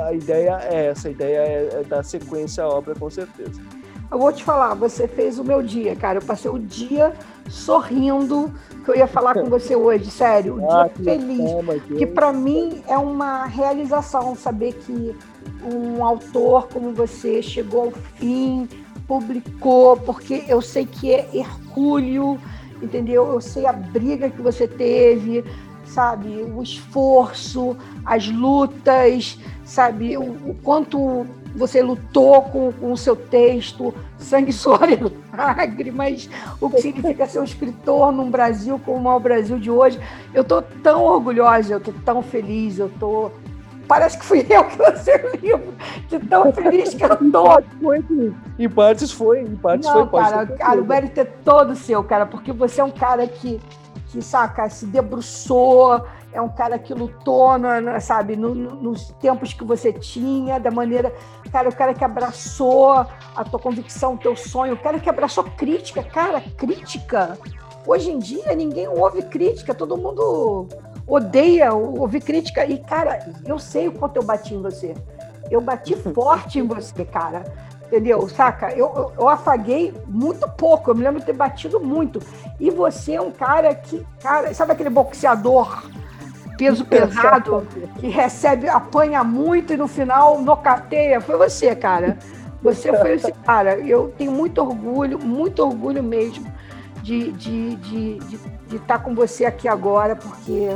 a 0.08 0.14
ideia 0.14 0.60
é 0.64 0.88
essa, 0.88 1.08
a 1.08 1.12
ideia 1.12 1.38
é, 1.38 1.70
é 1.80 1.84
dar 1.84 2.04
sequência 2.04 2.64
à 2.64 2.68
obra 2.68 2.96
com 2.96 3.10
certeza. 3.10 3.62
Eu 4.10 4.18
vou 4.18 4.32
te 4.32 4.44
falar, 4.44 4.74
você 4.74 5.06
fez 5.06 5.38
o 5.38 5.44
meu 5.44 5.62
dia, 5.62 5.94
cara. 5.96 6.20
Eu 6.20 6.22
passei 6.22 6.50
o 6.50 6.58
dia 6.58 7.14
sorrindo 7.50 8.54
que 8.86 8.92
eu 8.92 8.96
ia 8.96 9.08
falar 9.08 9.34
com 9.34 9.46
você 9.46 9.76
hoje, 9.76 10.10
sério. 10.10 10.62
O 10.62 10.66
ah, 10.72 10.90
dia 10.96 11.20
feliz. 11.20 11.52
que 11.98 12.06
para 12.06 12.32
mim 12.32 12.82
é 12.88 12.98
uma 12.98 13.46
realização 13.46 14.34
saber 14.34 14.74
que 14.74 15.14
um 15.62 16.06
autor 16.06 16.70
como 16.70 16.94
você 16.94 17.42
chegou 17.42 17.86
ao 17.86 17.92
fim, 17.92 18.68
publicou, 19.06 19.98
porque 19.98 20.46
eu 20.48 20.62
sei 20.62 20.86
que 20.86 21.14
é 21.14 21.30
hercúleo, 21.34 22.40
entendeu? 22.82 23.32
Eu 23.32 23.42
sei 23.42 23.66
a 23.66 23.74
briga 23.74 24.30
que 24.30 24.42
você 24.42 24.68
teve, 24.68 25.44
sabe, 25.86 26.28
o 26.28 26.62
esforço, 26.62 27.76
as 28.06 28.28
lutas, 28.28 29.38
sabe, 29.64 30.18
o, 30.18 30.24
o 30.24 30.56
quanto 30.62 31.26
você 31.56 31.82
lutou 31.82 32.44
com, 32.44 32.72
com 32.72 32.92
o 32.92 32.98
seu 32.98 33.16
texto, 33.16 33.94
sangue, 34.18 34.54
suor 34.54 34.88
e 34.90 35.00
lágrimas, 35.36 36.30
o 36.62 36.70
que 36.70 36.82
significa 36.82 37.26
ser 37.26 37.40
um 37.40 37.44
escritor 37.44 38.12
num 38.12 38.30
Brasil 38.30 38.80
como 38.86 39.10
é 39.10 39.16
o 39.16 39.20
Brasil 39.20 39.60
de 39.60 39.72
hoje. 39.72 40.00
Eu 40.34 40.44
estou 40.44 40.62
tão 40.62 41.04
orgulhosa, 41.04 41.74
eu 41.74 41.78
estou 41.80 41.94
tão 42.06 42.22
feliz, 42.22 42.78
eu 42.78 42.88
estou 42.88 43.32
parece 43.88 44.18
que 44.18 44.26
fui 44.26 44.46
eu 44.50 44.64
que 44.66 44.78
lancei 44.78 45.16
o 45.16 45.36
livro, 45.38 45.74
de 46.08 46.20
tão 46.20 46.52
feliz 46.54 46.94
que 46.94 47.04
eu 47.04 47.32
tô. 47.32 47.62
Em 48.60 48.70
partes 48.70 49.12
foi, 49.12 49.42
em 49.42 49.56
partes 49.56 49.88
Não, 49.88 50.08
foi. 50.08 50.22
Cara, 50.22 50.46
cara, 50.46 50.82
o 50.82 50.86
mérito 50.86 51.20
é 51.20 51.26
todo 51.26 51.76
seu, 51.76 52.04
cara, 52.04 52.26
porque 52.26 52.52
você 52.52 52.82
é 52.82 52.84
um 52.84 52.92
cara 52.92 53.26
que, 53.28 53.60
que 54.08 54.22
saca, 54.22 54.70
se 54.70 54.86
debruçou, 54.86 56.04
é 56.34 56.42
um 56.42 56.50
cara 56.50 56.78
que 56.78 56.94
lutou, 56.94 57.58
no, 57.58 57.82
no, 57.82 58.02
sabe, 58.02 58.36
no, 58.36 58.54
nos 58.54 59.10
tempos 59.20 59.54
que 59.54 59.64
você 59.64 59.94
tinha, 59.94 60.60
da 60.60 60.70
maneira. 60.70 61.14
Cara, 61.52 61.70
o 61.70 61.76
cara 61.76 61.94
que 61.94 62.04
abraçou 62.04 63.06
a 63.36 63.44
tua 63.44 63.60
convicção, 63.60 64.14
o 64.14 64.18
teu 64.18 64.36
sonho, 64.36 64.74
o 64.74 64.78
cara 64.78 65.00
que 65.00 65.10
abraçou 65.10 65.44
crítica. 65.44 66.04
Cara, 66.04 66.42
crítica. 66.58 67.38
Hoje 67.86 68.12
em 68.12 68.20
dia 68.20 68.54
ninguém 68.54 68.88
ouve 68.88 69.22
crítica, 69.24 69.74
todo 69.74 69.98
mundo 69.98 70.68
odeia 71.08 71.74
ouvir 71.74 72.22
crítica. 72.22 72.66
E, 72.66 72.78
cara, 72.78 73.26
eu 73.46 73.58
sei 73.58 73.88
o 73.88 73.94
quanto 73.94 74.18
eu 74.18 74.24
bati 74.24 74.54
em 74.54 74.62
você. 74.62 74.94
Eu 75.50 75.62
bati 75.62 75.96
forte 76.14 76.60
em 76.60 76.68
você, 76.68 77.06
cara. 77.06 77.44
Entendeu? 77.88 78.28
Saca? 78.28 78.72
Eu, 78.72 78.92
eu, 78.94 79.14
eu, 79.18 79.30
afaguei 79.30 79.94
muito 80.06 80.48
pouco. 80.50 80.92
Eu 80.92 80.96
me 80.96 81.04
lembro 81.04 81.22
de 81.22 81.26
ter 81.26 81.34
batido 81.34 81.80
muito. 81.80 82.22
E 82.60 82.70
você 82.70 83.14
é 83.14 83.22
um 83.22 83.32
cara 83.32 83.74
que, 83.74 84.06
cara, 84.22 84.54
sabe 84.54 84.74
aquele 84.74 84.90
boxeador 84.90 85.90
peso 86.58 86.84
pesado 86.84 87.68
que 88.00 88.08
recebe, 88.08 88.68
apanha 88.68 89.24
muito 89.24 89.74
e 89.74 89.78
no 89.78 89.88
final 89.88 90.42
nocateia? 90.42 91.22
Foi 91.22 91.38
você, 91.38 91.74
cara. 91.76 92.18
Você 92.62 92.92
foi 92.92 93.14
esse 93.14 93.32
cara. 93.32 93.78
Eu 93.78 94.14
tenho 94.18 94.32
muito 94.32 94.60
orgulho, 94.60 95.20
muito 95.20 95.64
orgulho 95.64 96.04
mesmo 96.04 96.52
de 97.02 97.30
estar 97.30 97.38
de, 97.38 97.76
de, 97.76 98.18
de, 98.18 98.38
de 98.68 98.76
estar 98.76 99.00
com 99.00 99.16
você 99.16 99.46
aqui 99.46 99.68
agora, 99.68 100.16
porque 100.16 100.70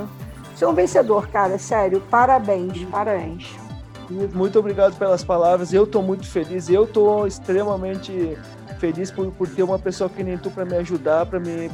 você 0.61 0.65
é 0.65 0.67
um 0.67 0.75
vencedor, 0.75 1.27
cara, 1.27 1.57
sério. 1.57 2.01
Parabéns, 2.01 2.85
parabéns. 2.85 3.55
Muito 4.31 4.59
obrigado 4.59 4.95
pelas 4.95 5.23
palavras. 5.23 5.73
Eu 5.73 5.85
estou 5.85 6.03
muito 6.03 6.27
feliz. 6.27 6.69
Eu 6.69 6.83
estou 6.83 7.25
extremamente 7.25 8.37
feliz 8.77 9.09
por, 9.09 9.31
por 9.31 9.49
ter 9.49 9.63
uma 9.63 9.79
pessoa 9.79 10.07
que 10.07 10.23
nem 10.23 10.37
tu 10.37 10.51
para 10.51 10.63
me 10.63 10.75
ajudar, 10.75 11.25
para 11.25 11.39
me, 11.39 11.69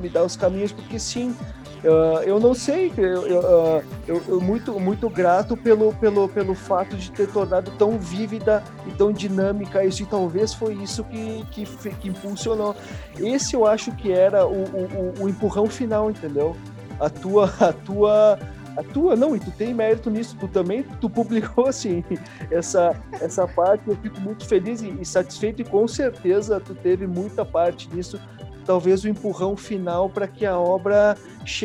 me 0.00 0.08
dar 0.08 0.24
os 0.24 0.34
caminhos, 0.34 0.72
porque 0.72 0.98
sim, 0.98 1.36
uh, 1.84 2.22
eu 2.24 2.38
não 2.38 2.52
sei, 2.52 2.92
eu, 2.96 3.26
eu, 3.26 3.40
uh, 3.40 3.84
eu, 4.06 4.22
eu, 4.28 4.40
muito, 4.40 4.78
muito 4.78 5.08
grato 5.08 5.56
pelo, 5.56 5.94
pelo, 5.94 6.28
pelo 6.28 6.54
fato 6.54 6.94
de 6.94 7.10
ter 7.10 7.26
tornado 7.28 7.70
tão 7.78 7.98
vívida 7.98 8.62
e 8.86 8.90
tão 8.92 9.12
dinâmica 9.12 9.82
isso, 9.82 10.02
e 10.02 10.06
talvez 10.06 10.52
foi 10.52 10.74
isso 10.74 11.04
que, 11.04 11.46
que, 11.50 11.64
que 11.64 12.08
impulsionou. 12.08 12.76
Esse 13.18 13.54
eu 13.54 13.66
acho 13.66 13.90
que 13.92 14.12
era 14.12 14.46
o, 14.46 14.64
o, 14.64 15.22
o 15.22 15.28
empurrão 15.30 15.66
final, 15.66 16.10
entendeu? 16.10 16.54
A 17.02 17.10
tua, 17.10 17.52
a 17.58 17.72
tua, 17.72 18.38
a 18.76 18.82
tua, 18.82 19.16
não, 19.16 19.34
e 19.34 19.40
tu 19.40 19.50
tem 19.50 19.74
mérito 19.74 20.08
nisso, 20.08 20.36
tu 20.38 20.46
também, 20.46 20.84
tu 21.00 21.10
publicou, 21.10 21.66
assim, 21.68 22.04
essa, 22.50 22.96
essa 23.20 23.46
parte, 23.46 23.88
eu 23.88 23.96
fico 23.96 24.20
muito 24.20 24.46
feliz 24.46 24.80
e, 24.80 24.88
e 25.00 25.04
satisfeito, 25.04 25.62
e 25.62 25.64
com 25.64 25.86
certeza 25.88 26.60
tu 26.60 26.74
teve 26.74 27.06
muita 27.06 27.44
parte 27.44 27.88
nisso, 27.92 28.20
talvez 28.64 29.02
o 29.02 29.08
empurrão 29.08 29.56
final 29.56 30.08
para 30.08 30.28
que 30.28 30.46
a 30.46 30.56
obra 30.56 31.16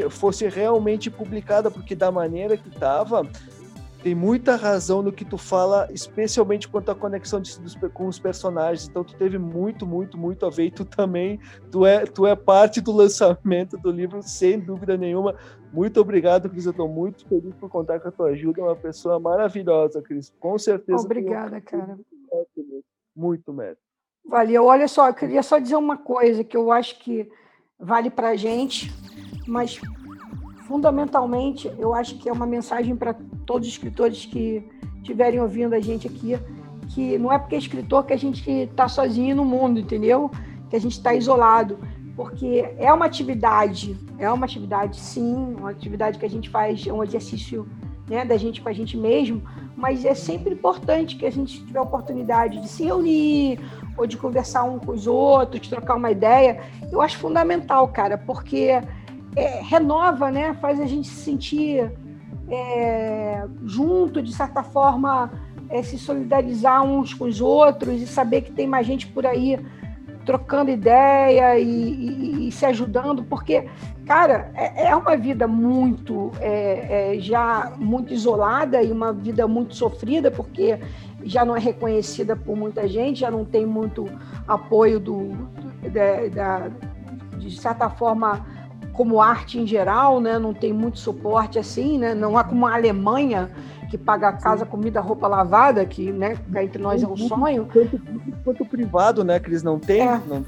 fosse 0.10 0.48
realmente 0.48 1.12
publicada, 1.12 1.70
porque 1.70 1.94
da 1.94 2.12
maneira 2.12 2.58
que 2.58 2.70
estava, 2.70 3.22
tem 4.04 4.14
muita 4.14 4.56
razão 4.56 5.02
no 5.02 5.12
que 5.12 5.26
tu 5.26 5.38
fala, 5.38 5.88
especialmente 5.92 6.68
quanto 6.68 6.92
à 6.92 6.96
conexão 6.96 7.42
de, 7.42 7.60
dos, 7.60 7.76
com 7.94 8.08
os 8.08 8.20
personagens. 8.20 8.88
Então 8.88 9.04
tu 9.04 9.16
teve 9.16 9.38
muito, 9.38 9.86
muito, 9.86 10.18
muito 10.18 10.46
a 10.46 10.50
ver. 10.50 10.66
E 10.66 10.72
tu 10.72 10.86
também, 10.86 11.40
tu 11.72 11.86
é, 11.86 12.06
tu 12.06 12.26
é 12.26 12.36
parte 12.36 12.80
do 12.80 12.92
lançamento 12.92 13.78
do 13.78 13.92
livro, 13.92 14.22
sem 14.22 14.60
dúvida 14.60 14.96
nenhuma. 14.98 15.36
Muito 15.74 16.00
obrigado, 16.00 16.50
Cris. 16.50 16.66
Eu 16.66 16.72
estou 16.72 16.88
muito 16.88 17.28
feliz 17.28 17.54
por 17.56 17.70
contar 17.70 18.00
com 18.00 18.08
a 18.08 18.12
tua 18.12 18.30
ajuda. 18.30 18.62
É 18.62 18.64
uma 18.64 18.76
pessoa 18.76 19.20
maravilhosa, 19.20 20.02
Cris. 20.02 20.34
Com 20.40 20.58
certeza. 20.58 21.04
Obrigada, 21.04 21.60
cara. 21.60 21.98
Muito 23.16 23.52
mérito. 23.52 23.82
Valeu. 24.26 24.66
Olha 24.66 24.88
só, 24.88 25.08
eu 25.08 25.14
queria 25.14 25.42
só 25.42 25.58
dizer 25.58 25.76
uma 25.76 25.98
coisa 25.98 26.44
que 26.44 26.56
eu 26.56 26.72
acho 26.72 27.00
que 27.00 27.30
vale 27.80 28.10
para 28.10 28.36
gente, 28.36 28.92
mas 29.48 29.80
fundamentalmente, 30.68 31.74
eu 31.80 31.94
acho 31.94 32.18
que 32.18 32.28
é 32.28 32.32
uma 32.32 32.46
mensagem 32.46 32.96
para 32.96 33.16
todos 33.48 33.68
os 33.68 33.74
escritores 33.74 34.26
que 34.26 34.64
estiverem 34.98 35.40
ouvindo 35.40 35.74
a 35.74 35.80
gente 35.80 36.06
aqui, 36.06 36.38
que 36.90 37.18
não 37.18 37.32
é 37.32 37.40
porque 37.40 37.56
é 37.56 37.58
escritor 37.58 38.06
que 38.06 38.14
a 38.14 38.18
gente 38.18 38.48
está 38.52 38.88
sozinho 38.88 39.36
no 39.36 39.46
mundo, 39.46 39.80
entendeu? 39.80 40.30
Que 40.70 40.76
a 40.76 40.80
gente 40.80 40.92
está 40.92 41.16
isolado, 41.16 41.80
porque 42.16 42.66
é 42.78 42.92
uma 42.92 43.06
atividade, 43.06 43.98
é 44.20 44.30
uma 44.30 44.46
atividade, 44.46 45.00
sim, 45.00 45.56
uma 45.58 45.72
atividade 45.72 46.20
que 46.20 46.26
a 46.26 46.30
gente 46.30 46.50
faz, 46.50 46.86
é 46.86 46.92
um 46.92 47.04
exercício 47.04 47.68
né, 48.08 48.26
da 48.26 48.38
gente 48.38 48.62
com 48.62 48.70
a 48.70 48.74
gente 48.74 48.98
mesmo, 48.98 49.42
mas 49.76 50.04
é 50.04 50.14
sempre 50.14 50.54
importante 50.54 51.16
que 51.16 51.26
a 51.26 51.32
gente 51.32 51.66
tiver 51.66 51.80
a 51.80 51.84
oportunidade 51.84 52.62
de 52.62 52.68
se 52.68 52.84
reunir 52.84 53.60
ou 53.98 54.06
de 54.06 54.18
conversar 54.18 54.64
um 54.64 54.80
com 54.80 54.92
os 54.92 55.08
outros, 55.08 55.62
de 55.62 55.70
trocar 55.70 55.96
uma 55.96 56.12
ideia. 56.12 56.62
Eu 56.92 57.02
acho 57.02 57.18
fundamental, 57.18 57.88
cara, 57.90 58.18
porque 58.18 58.82
é, 59.36 59.62
renova, 59.62 60.32
né? 60.32 60.54
Faz 60.56 60.80
a 60.80 60.86
gente 60.86 61.08
se 61.08 61.24
sentir 61.24 61.92
é, 62.50 63.46
junto, 63.66 64.22
de 64.22 64.34
certa 64.34 64.64
forma, 64.64 65.32
é, 65.70 65.84
se 65.84 65.98
solidarizar 65.98 66.84
uns 66.84 67.14
com 67.14 67.26
os 67.26 67.42
outros 67.42 68.02
e 68.02 68.08
saber 68.08 68.42
que 68.42 68.52
tem 68.52 68.68
mais 68.68 68.88
gente 68.88 69.08
por 69.08 69.26
aí 69.26 69.60
trocando 70.28 70.70
ideia 70.70 71.58
e, 71.58 71.64
e, 71.64 72.48
e 72.50 72.52
se 72.52 72.66
ajudando, 72.66 73.24
porque, 73.24 73.66
cara, 74.06 74.52
é, 74.56 74.90
é 74.90 74.96
uma 74.96 75.16
vida 75.16 75.48
muito, 75.48 76.34
é, 76.42 77.16
é, 77.16 77.20
já 77.20 77.72
muito 77.78 78.14
isolada 78.14 78.84
e 78.84 78.92
uma 78.92 79.14
vida 79.14 79.48
muito 79.48 79.74
sofrida, 79.74 80.30
porque 80.30 80.78
já 81.24 81.46
não 81.46 81.56
é 81.56 81.60
reconhecida 81.60 82.36
por 82.36 82.58
muita 82.58 82.90
gente, 82.90 83.22
já 83.22 83.32
não 83.32 83.46
tem 83.46 83.66
muito 83.66 84.06
apoio 84.46 85.00
do, 85.00 85.32
da, 85.94 86.28
da, 86.28 86.68
de 87.38 87.58
certa 87.58 87.90
forma, 87.90 88.46
como 88.98 89.22
arte 89.22 89.60
em 89.60 89.68
geral, 89.68 90.20
né, 90.20 90.40
não 90.40 90.56
tem 90.56 90.74
muito 90.74 90.98
suporte 90.98 91.60
assim, 91.60 92.00
né, 92.00 92.16
não 92.16 92.36
há 92.36 92.44
como 92.44 92.66
a 92.66 92.74
Alemanha 92.74 93.52
que 93.92 93.98
paga 93.98 94.34
casa, 94.34 94.66
comida, 94.66 95.00
roupa 95.00 95.28
lavada, 95.28 95.86
que, 95.86 96.12
né, 96.12 96.38
entre 96.58 96.82
nós 96.82 97.02
é 97.02 97.08
um 97.08 97.16
sonho. 97.16 97.70
Quanto, 97.72 98.02
quanto 98.44 98.66
privado, 98.66 99.24
né, 99.24 99.40
Cris, 99.40 99.64
não 99.64 99.80
tem, 99.80 100.02
é. 100.02 100.22
não, 100.28 100.46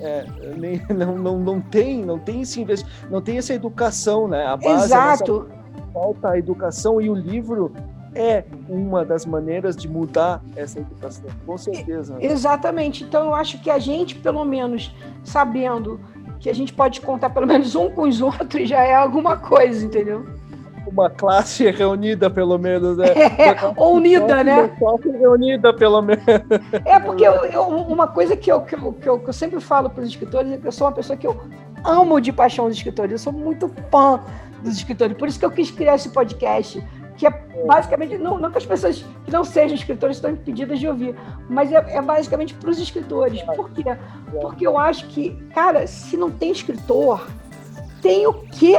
é, 0.00 0.26
nem, 0.56 0.82
não, 0.96 1.16
não, 1.16 1.38
não 1.38 1.60
tem, 1.60 2.04
não 2.04 2.18
tem 2.18 2.40
esse 2.40 2.64
não 3.10 3.20
tem 3.20 3.36
essa 3.36 3.52
educação, 3.52 4.26
né, 4.26 4.46
a 4.46 4.56
base, 4.56 4.86
Exato. 4.86 5.48
A 5.88 5.92
falta 5.92 6.30
a 6.30 6.38
educação 6.38 6.98
e 6.98 7.10
o 7.10 7.14
livro 7.14 7.72
é 8.14 8.44
uma 8.68 9.04
das 9.04 9.24
maneiras 9.26 9.76
de 9.76 9.88
mudar 9.88 10.42
essa 10.56 10.80
educação, 10.80 11.28
com 11.46 11.58
certeza. 11.58 12.16
Exatamente. 12.20 13.04
Então 13.04 13.26
eu 13.26 13.34
acho 13.34 13.60
que 13.60 13.70
a 13.70 13.78
gente, 13.78 14.14
pelo 14.14 14.44
menos, 14.44 14.94
sabendo 15.22 16.00
que 16.42 16.50
a 16.50 16.54
gente 16.54 16.72
pode 16.72 17.00
contar 17.00 17.30
pelo 17.30 17.46
menos 17.46 17.76
um 17.76 17.88
com 17.88 18.02
os 18.02 18.20
outros 18.20 18.68
já 18.68 18.82
é 18.82 18.92
alguma 18.92 19.36
coisa, 19.36 19.86
entendeu? 19.86 20.26
Uma 20.84 21.08
classe 21.08 21.70
reunida, 21.70 22.28
pelo 22.28 22.58
menos, 22.58 22.96
né? 22.96 23.06
É, 23.38 23.72
ou 23.76 23.94
unida, 23.94 24.42
né? 24.42 24.62
Uma 24.62 24.68
classe 24.68 25.08
reunida, 25.08 25.72
pelo 25.72 26.02
menos. 26.02 26.24
É, 26.84 26.98
porque 26.98 27.24
eu, 27.24 27.44
eu, 27.44 27.62
uma 27.62 28.08
coisa 28.08 28.36
que 28.36 28.50
eu, 28.50 28.60
que, 28.62 28.74
eu, 28.74 28.92
que, 28.92 29.08
eu, 29.08 29.20
que 29.20 29.28
eu 29.28 29.32
sempre 29.32 29.60
falo 29.60 29.88
para 29.88 30.02
os 30.02 30.08
escritores 30.08 30.52
é 30.52 30.56
que 30.56 30.66
eu 30.66 30.72
sou 30.72 30.88
uma 30.88 30.92
pessoa 30.92 31.16
que 31.16 31.28
eu 31.28 31.40
amo 31.84 32.20
de 32.20 32.32
paixão 32.32 32.66
os 32.66 32.76
escritores, 32.76 33.12
eu 33.12 33.18
sou 33.18 33.32
muito 33.32 33.70
fã 33.88 34.20
dos 34.64 34.76
escritores, 34.76 35.16
por 35.16 35.28
isso 35.28 35.38
que 35.38 35.44
eu 35.44 35.50
quis 35.50 35.70
criar 35.70 35.94
esse 35.94 36.08
podcast, 36.08 36.84
que 37.22 37.26
é 37.28 37.30
basicamente, 37.64 38.18
não, 38.18 38.36
não 38.36 38.50
que 38.50 38.58
as 38.58 38.66
pessoas 38.66 39.04
que 39.24 39.30
não 39.30 39.44
sejam 39.44 39.76
escritores 39.76 40.16
estão 40.16 40.28
impedidas 40.28 40.80
de 40.80 40.88
ouvir, 40.88 41.14
mas 41.48 41.70
é, 41.70 41.76
é 41.76 42.02
basicamente 42.02 42.52
para 42.52 42.68
os 42.68 42.80
escritores. 42.80 43.40
Por 43.42 43.70
quê? 43.70 43.84
Porque 44.28 44.66
eu 44.66 44.76
acho 44.76 45.06
que, 45.06 45.30
cara, 45.54 45.86
se 45.86 46.16
não 46.16 46.32
tem 46.32 46.50
escritor, 46.50 47.24
tem 48.00 48.26
o 48.26 48.32
quê? 48.32 48.76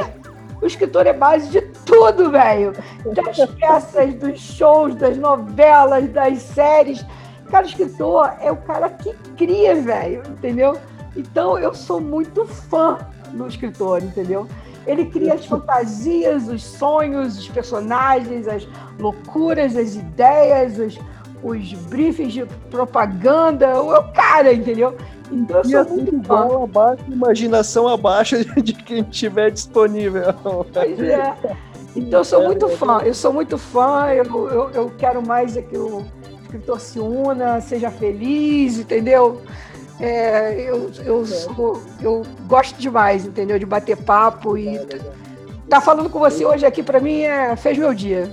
O 0.60 0.66
escritor 0.66 1.06
é 1.06 1.14
base 1.14 1.48
de 1.48 1.62
tudo, 1.86 2.30
velho. 2.30 2.74
Das 3.14 3.38
peças, 3.58 4.12
dos 4.12 4.38
shows, 4.38 4.94
das 4.94 5.16
novelas, 5.16 6.06
das 6.10 6.42
séries. 6.42 7.02
Cara, 7.50 7.64
o 7.64 7.68
escritor 7.68 8.30
é 8.42 8.52
o 8.52 8.56
cara 8.58 8.90
que 8.90 9.14
cria, 9.38 9.74
velho, 9.74 10.22
entendeu? 10.28 10.78
Então 11.16 11.58
eu 11.58 11.72
sou 11.72 11.98
muito 11.98 12.44
fã 12.44 12.98
do 13.32 13.46
escritor, 13.46 14.02
entendeu? 14.02 14.46
Ele 14.86 15.06
cria 15.06 15.34
as 15.34 15.46
fantasias, 15.46 16.48
os 16.48 16.62
sonhos, 16.62 17.38
os 17.38 17.48
personagens, 17.48 18.46
as 18.46 18.66
loucuras, 18.98 19.76
as 19.76 19.94
ideias, 19.94 20.78
os, 20.78 20.98
os 21.42 21.72
briefings 21.72 22.32
de 22.32 22.44
propaganda. 22.70 23.80
O 23.80 24.12
cara, 24.12 24.52
entendeu? 24.52 24.96
Então 25.30 25.62
eu 25.64 25.84
sou 25.84 25.96
muito 25.96 26.14
igual 26.14 26.48
fã. 26.48 26.64
Abaixo, 26.64 27.04
imaginação 27.08 27.88
abaixo 27.88 28.62
de 28.62 28.72
quem 28.72 29.02
tiver 29.04 29.50
disponível. 29.50 30.34
Pois 30.72 31.00
é. 31.00 31.34
Então 31.96 32.20
eu 32.20 32.24
sou 32.24 32.42
é, 32.42 32.46
muito 32.46 32.68
fã, 32.68 32.98
eu 33.04 33.14
sou 33.14 33.32
muito 33.32 33.56
fã, 33.56 34.08
eu, 34.08 34.24
eu, 34.48 34.70
eu 34.70 34.92
quero 34.98 35.24
mais 35.24 35.56
é 35.56 35.62
que 35.62 35.76
o 35.76 36.04
escritor 36.42 36.80
se 36.80 36.98
una, 36.98 37.60
seja 37.60 37.90
feliz, 37.90 38.78
entendeu? 38.78 39.40
É, 40.00 40.60
eu, 40.60 40.90
eu, 41.04 41.24
sou, 41.24 41.82
eu 42.00 42.22
gosto 42.46 42.76
demais, 42.78 43.24
entendeu? 43.24 43.58
De 43.58 43.66
bater 43.66 43.96
papo 43.96 44.56
e 44.58 44.78
tá 45.68 45.80
falando 45.80 46.10
com 46.10 46.18
você 46.18 46.44
hoje 46.44 46.66
aqui 46.66 46.82
para 46.82 47.00
mim 47.00 47.22
é, 47.22 47.54
fez 47.56 47.78
meu 47.78 47.94
dia. 47.94 48.30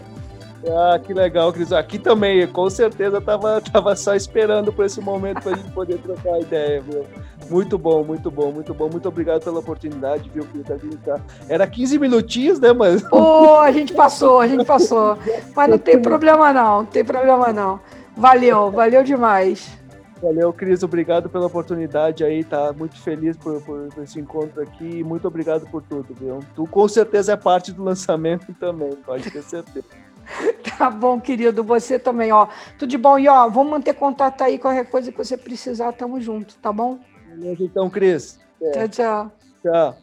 Ah, 0.68 1.00
que 1.00 1.14
legal, 1.14 1.52
Cris. 1.52 1.72
Aqui 1.72 1.98
também, 1.98 2.46
com 2.48 2.70
certeza 2.70 3.20
tava, 3.20 3.60
tava 3.62 3.96
só 3.96 4.16
esperando 4.16 4.72
por 4.72 4.86
esse 4.86 5.02
momento 5.02 5.42
para 5.42 5.54
a 5.54 5.56
gente 5.56 5.72
poder 5.72 5.98
trocar 5.98 6.40
ideia, 6.40 6.82
viu? 6.82 7.06
Muito 7.50 7.78
bom, 7.78 8.04
muito 8.04 8.30
bom, 8.30 8.52
muito 8.52 8.74
bom. 8.74 8.88
Muito 8.90 9.08
obrigado 9.08 9.44
pela 9.44 9.60
oportunidade, 9.60 10.30
viu, 10.34 10.46
Cris? 10.46 10.66
Tá... 11.04 11.20
Era 11.50 11.66
15 11.66 11.98
minutinhos, 11.98 12.60
né, 12.60 12.74
mas. 12.74 13.02
Pô, 13.02 13.60
a 13.60 13.72
gente 13.72 13.94
passou, 13.94 14.40
a 14.40 14.48
gente 14.48 14.64
passou. 14.64 15.18
Mas 15.56 15.70
não 15.70 15.78
tem 15.78 16.00
problema 16.00 16.54
não, 16.54 16.80
não 16.80 16.86
tem 16.86 17.04
problema 17.04 17.52
não. 17.52 17.80
Valeu, 18.16 18.70
valeu 18.70 19.04
demais. 19.04 19.81
Valeu, 20.22 20.54
Cris. 20.54 20.84
Obrigado 20.84 21.30
pela 21.30 21.48
oportunidade 21.48 22.24
aí. 22.24 22.44
Tá 22.44 22.72
muito 22.72 22.96
feliz 23.02 23.36
por, 23.36 23.60
por, 23.64 23.88
por, 23.88 24.04
esse 24.04 24.20
encontro 24.20 24.62
aqui. 24.62 25.04
Muito 25.04 25.28
obrigado 25.28 25.68
por 25.68 25.82
tudo, 25.82 26.14
viu? 26.14 26.40
Tu 26.56 26.68
com 26.68 26.88
certeza 26.88 27.34
é 27.34 27.36
parte 27.36 27.72
do 27.72 27.84
lançamento 27.84 28.54
também, 28.60 28.96
pode 28.98 29.30
ter 29.30 29.42
certeza. 29.42 29.86
Tá 30.78 30.90
bom, 30.90 31.20
querido. 31.20 31.64
Você 31.64 32.00
também, 32.00 32.32
ó. 32.32 32.48
Tudo 32.78 32.90
de 32.90 32.98
bom. 32.98 33.20
E, 33.20 33.28
ó, 33.28 33.48
vamos 33.50 33.72
manter 33.72 33.94
contato 33.94 34.44
aí. 34.44 34.58
Qualquer 34.58 34.90
coisa 34.90 35.12
que 35.12 35.18
você 35.18 35.38
precisar, 35.38 35.92
tamo 35.94 36.20
junto, 36.20 36.56
tá 36.56 36.72
bom? 36.72 37.00
Beleza, 37.28 37.64
então, 37.64 37.90
Cris. 37.90 38.40
É. 38.62 38.88
Tchau, 38.88 38.88
tchau. 38.90 39.32
Tchau. 39.62 39.98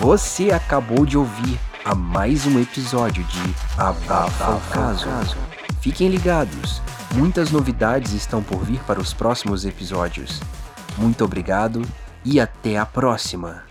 Você 0.00 0.50
acabou 0.50 1.04
de 1.04 1.18
ouvir 1.18 1.58
a 1.88 1.94
mais 1.94 2.44
um 2.44 2.60
episódio 2.60 3.24
de 3.24 3.54
Abafa 3.78 4.56
o 4.56 4.60
Caso. 4.70 5.08
Fiquem 5.80 6.10
ligados, 6.10 6.82
muitas 7.14 7.50
novidades 7.50 8.12
estão 8.12 8.42
por 8.42 8.62
vir 8.62 8.78
para 8.80 9.00
os 9.00 9.14
próximos 9.14 9.64
episódios. 9.64 10.38
Muito 10.98 11.24
obrigado 11.24 11.80
e 12.22 12.38
até 12.38 12.76
a 12.76 12.84
próxima! 12.84 13.67